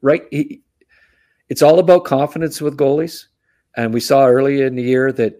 [0.00, 0.62] right, he,
[1.48, 3.26] it's all about confidence with goalies.
[3.76, 5.36] And we saw early in the year that,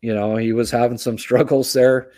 [0.00, 2.12] you know, he was having some struggles there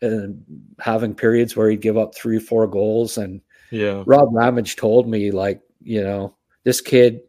[0.00, 0.42] and
[0.80, 3.18] having periods where he'd give up three, four goals.
[3.18, 3.42] And
[3.72, 4.04] Yeah.
[4.06, 7.22] Rob Ramage told me, like, you know, this kid,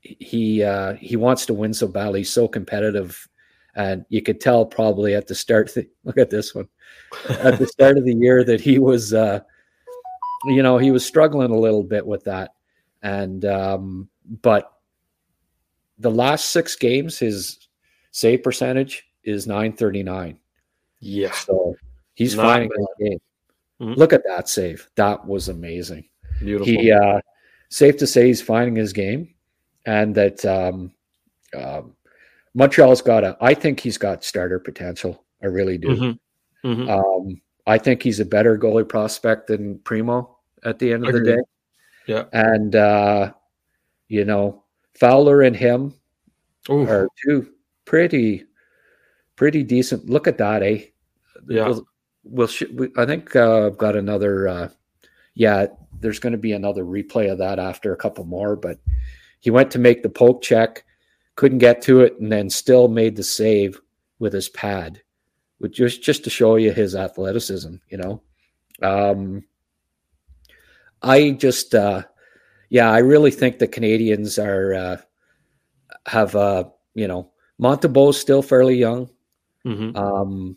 [0.00, 2.20] he uh, he wants to win so badly.
[2.20, 3.26] He's so competitive,
[3.74, 5.72] and you could tell probably at the start.
[6.04, 6.68] Look at this one.
[7.28, 9.40] At the start of the year, that he was, uh,
[10.46, 12.50] you know, he was struggling a little bit with that,
[13.02, 14.08] and um,
[14.42, 14.72] but
[15.98, 17.68] the last six games, his
[18.10, 20.38] save percentage is nine thirty nine.
[21.00, 21.30] Yeah.
[21.32, 21.76] So
[22.14, 22.78] he's Not finding bad.
[22.98, 23.20] his game.
[23.80, 23.96] Mhm.
[23.96, 24.88] Look at that save.
[24.96, 26.08] That was amazing.
[26.40, 26.66] Beautiful.
[26.66, 27.20] He uh
[27.70, 29.34] safe to say he's finding his game
[29.86, 30.92] and that um
[31.56, 31.96] um
[32.54, 35.24] Montreal's got a I think he's got starter potential.
[35.42, 35.88] I really do.
[35.88, 36.18] Mhm.
[36.64, 36.88] Mhm.
[36.88, 41.20] Um I think he's a better goalie prospect than Primeau at the end of the
[41.22, 41.40] day.
[42.06, 42.24] Yeah.
[42.32, 43.32] And uh
[44.08, 44.62] you know,
[44.94, 45.94] Fowler and him
[46.70, 46.86] Ooh.
[46.88, 47.48] are two
[47.86, 48.44] pretty
[49.36, 50.08] pretty decent.
[50.08, 50.84] Look at that, eh?
[51.48, 51.74] Yeah.
[52.24, 54.48] We'll, sh- we, I think uh, I've got another.
[54.48, 54.68] Uh,
[55.34, 55.66] yeah,
[56.00, 58.56] there's going to be another replay of that after a couple more.
[58.56, 58.78] But
[59.40, 60.84] he went to make the poke check,
[61.36, 63.80] couldn't get to it, and then still made the save
[64.18, 65.02] with his pad,
[65.58, 67.74] which just just to show you his athleticism.
[67.88, 68.22] You know,
[68.82, 69.44] um,
[71.02, 72.02] I just, uh,
[72.70, 74.96] yeah, I really think the Canadiens are uh,
[76.06, 76.64] have, uh,
[76.94, 79.10] you know, Montembeault's still fairly young.
[79.66, 79.96] Mhm.
[79.96, 80.56] Um,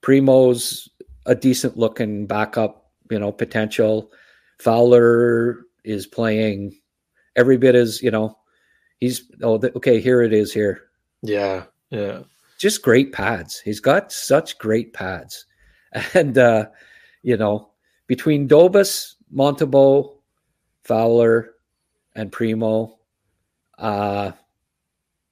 [0.00, 0.88] Primeau's
[1.26, 4.10] a decent looking backup, you know, potential.
[4.58, 6.78] Fowler is playing
[7.36, 8.38] every bit as, you know,
[8.98, 10.84] he's, oh, okay, here it is here.
[11.22, 11.64] Yeah.
[11.90, 12.22] Yeah.
[12.58, 13.60] Just great pads.
[13.60, 15.46] He's got such great pads.
[16.14, 16.66] And, uh,
[17.22, 17.68] you know,
[18.06, 20.16] between Dobeš, Montembeault,
[20.84, 21.54] Fowler,
[22.14, 22.98] and Primeau,
[23.78, 24.32] uh,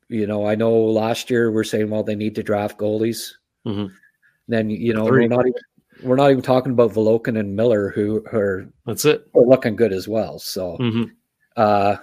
[0.09, 3.33] You know, I know last year we're saying, well, they need to draft goalies.
[3.67, 3.95] Mm-hmm.
[4.49, 5.63] Then you know we we're not even
[6.03, 9.93] we're not even talking about Volokhin and Miner who are that's it are looking good
[9.93, 10.39] as well.
[10.39, 11.05] So, mm-hmm.
[11.57, 11.97] uh,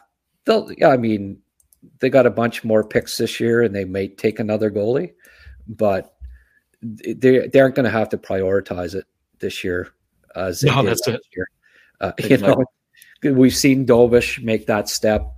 [0.46, 1.40] they'll yeah, I mean,
[2.00, 5.14] they got a bunch more picks this year, and they may take another goalie,
[5.68, 6.16] but
[6.82, 9.06] they they aren't going to have to prioritize it
[9.40, 9.90] this year.
[10.36, 11.22] No, that's it.
[11.36, 11.48] Year.
[12.00, 12.64] Uh, you know,
[13.24, 15.34] we've seen Dobeš make that step.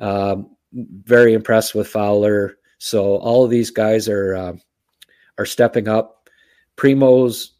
[0.00, 2.58] Um, very impressed with Fowler.
[2.78, 4.52] So all of these guys are uh,
[5.38, 6.28] are stepping up.
[6.76, 7.53] Primeau's,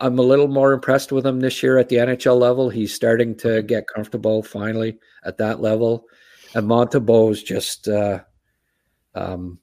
[0.00, 2.70] I'm a little more impressed with him this year at the NHL level.
[2.70, 6.06] He's starting to get comfortable finally at that level,
[6.54, 8.20] and Montembeault's just uh,
[9.14, 9.58] um,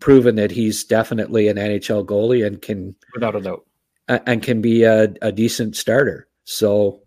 [0.00, 3.64] proven that he's definitely an NHL goalie and can, without a doubt,
[4.08, 6.28] and can be a, a decent starter.
[6.44, 7.02] So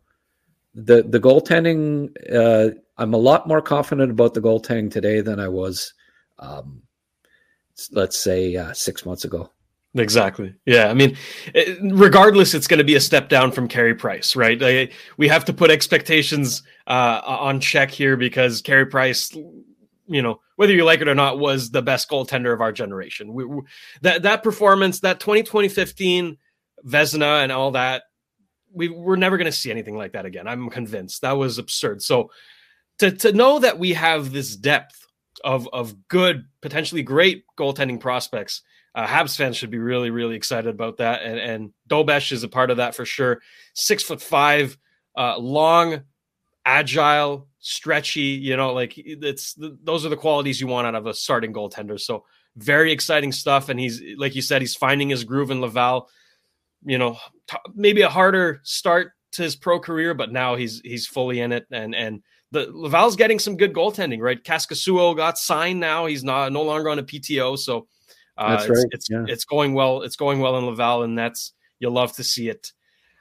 [0.74, 5.50] the the goaltending, uh, I'm a lot more confident about the goaltending today than I
[5.50, 5.94] was,
[6.40, 6.84] um,
[7.92, 9.50] let's say, uh, six months ago.
[9.96, 10.54] Exactly.
[10.66, 10.90] Yeah.
[10.90, 11.16] I mean,
[11.82, 14.92] regardless, it's going to be a step down from Carey Price, right?
[15.18, 20.74] We have to put expectations uh, on check here because Carey Price, you know, whether
[20.74, 23.34] you like it or not, was the best goaltender of our generation.
[23.34, 23.62] We, we,
[24.02, 26.38] that that performance, that 2020 15
[26.86, 28.04] Vezina and all that,
[28.74, 30.48] we we're never going to see anything like that again.
[30.48, 32.02] I'm convinced that was absurd.
[32.02, 32.32] So
[33.00, 35.08] to to know that we have this depth
[35.46, 38.62] of of good, potentially great goaltending prospects
[38.96, 41.22] uh, Habs fans should be really, really excited about that.
[41.22, 43.42] And, and Dobeš is a part of that for sure.
[43.74, 44.78] Six foot five,
[45.18, 46.04] uh, long,
[46.66, 48.22] agile, stretchy.
[48.22, 52.00] You know, like it's those are the qualities you want out of a starting goaltender.
[52.00, 52.24] So
[52.56, 53.68] very exciting stuff.
[53.68, 56.08] And he's like you said, he's finding his groove in Laval.
[56.86, 57.18] You know,
[57.48, 61.52] t- maybe a harder start to his pro career, but now he's he's fully in
[61.52, 61.66] it.
[61.70, 64.22] And and the Laval's getting some good goaltending.
[64.22, 66.06] Right, Kaskisuo got signed now.
[66.06, 67.88] He's not no longer on a PTO, so
[68.38, 68.86] uh, that's right.
[68.92, 69.26] It's, yeah.
[69.28, 70.02] it's going well.
[70.02, 72.72] It's going well in Laval, and that's you'll love to see it,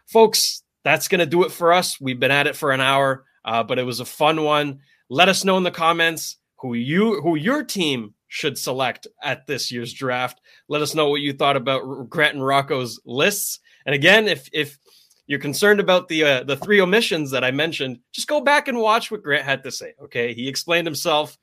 [0.06, 0.62] folks.
[0.84, 2.00] That's going to do it for us.
[2.00, 4.80] We've been at it for an hour, uh, but it was a fun one.
[5.08, 9.70] Let us know in the comments who you who your team should select at this
[9.70, 10.40] year's draft.
[10.68, 13.60] Let us know what you thought about Grant and Rocco's lists.
[13.86, 14.78] And again, if if
[15.26, 18.78] you're concerned about the uh, the three omissions that I mentioned, just go back and
[18.78, 19.94] watch what Grant had to say.
[20.02, 21.38] Okay, he explained himself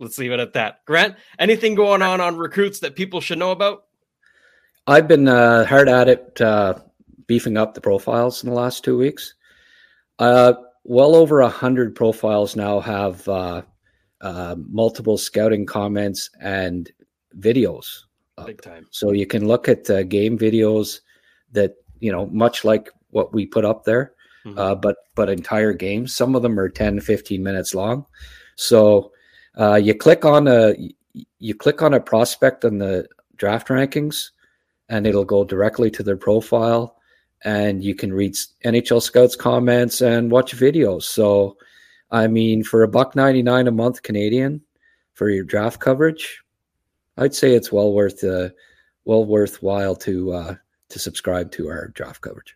[0.00, 0.84] let's leave it at that.
[0.86, 3.84] Grant, anything going on on recruits that people should know about?
[4.86, 6.74] I've been uh, hard at it, uh,
[7.26, 9.34] beefing up the profiles in the last two weeks.
[10.18, 13.62] Uh, well over a hundred profiles now have uh,
[14.22, 16.90] uh, multiple scouting comments and
[17.38, 17.86] videos.
[18.46, 18.86] Big time.
[18.90, 21.00] So you can look at uh, game videos
[21.52, 24.14] that you know, much like what we put up there,
[24.46, 24.80] mm-hmm.
[24.80, 26.14] but but entire games.
[26.14, 28.06] Some of them are 10, 15 minutes long.
[28.56, 29.12] So
[29.58, 30.74] uh, you click on a
[31.38, 34.30] you click on a prospect in the draft rankings,
[34.88, 36.96] and it'll go directly to their profile,
[37.44, 38.34] and you can read
[38.64, 41.04] NHL scouts comments and watch videos.
[41.04, 41.56] So,
[42.10, 44.60] I mean, for a buck ninety nine a month Canadian
[45.14, 46.42] for your draft coverage,
[47.16, 48.50] I'd say it's well worth uh,
[49.04, 50.54] well worthwhile to uh,
[50.90, 52.54] to subscribe to our draft coverage.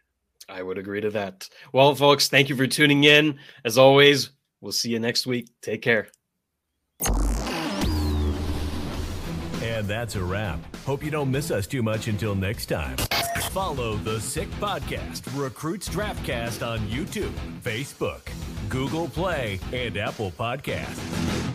[0.48, 1.48] I would agree to that.
[1.72, 3.38] Well, folks, thank you for tuning in.
[3.64, 4.30] As always,
[4.60, 5.48] we'll see you next week.
[5.62, 6.08] Take care.
[9.62, 10.60] And that's a wrap.
[10.84, 12.96] Hope you don't miss us too much until next time.
[13.50, 17.32] Follow the Sick Podcast, Recruits Draftcast on YouTube,
[17.62, 18.20] Facebook,
[18.68, 21.53] Google Play, and Apple Podcasts.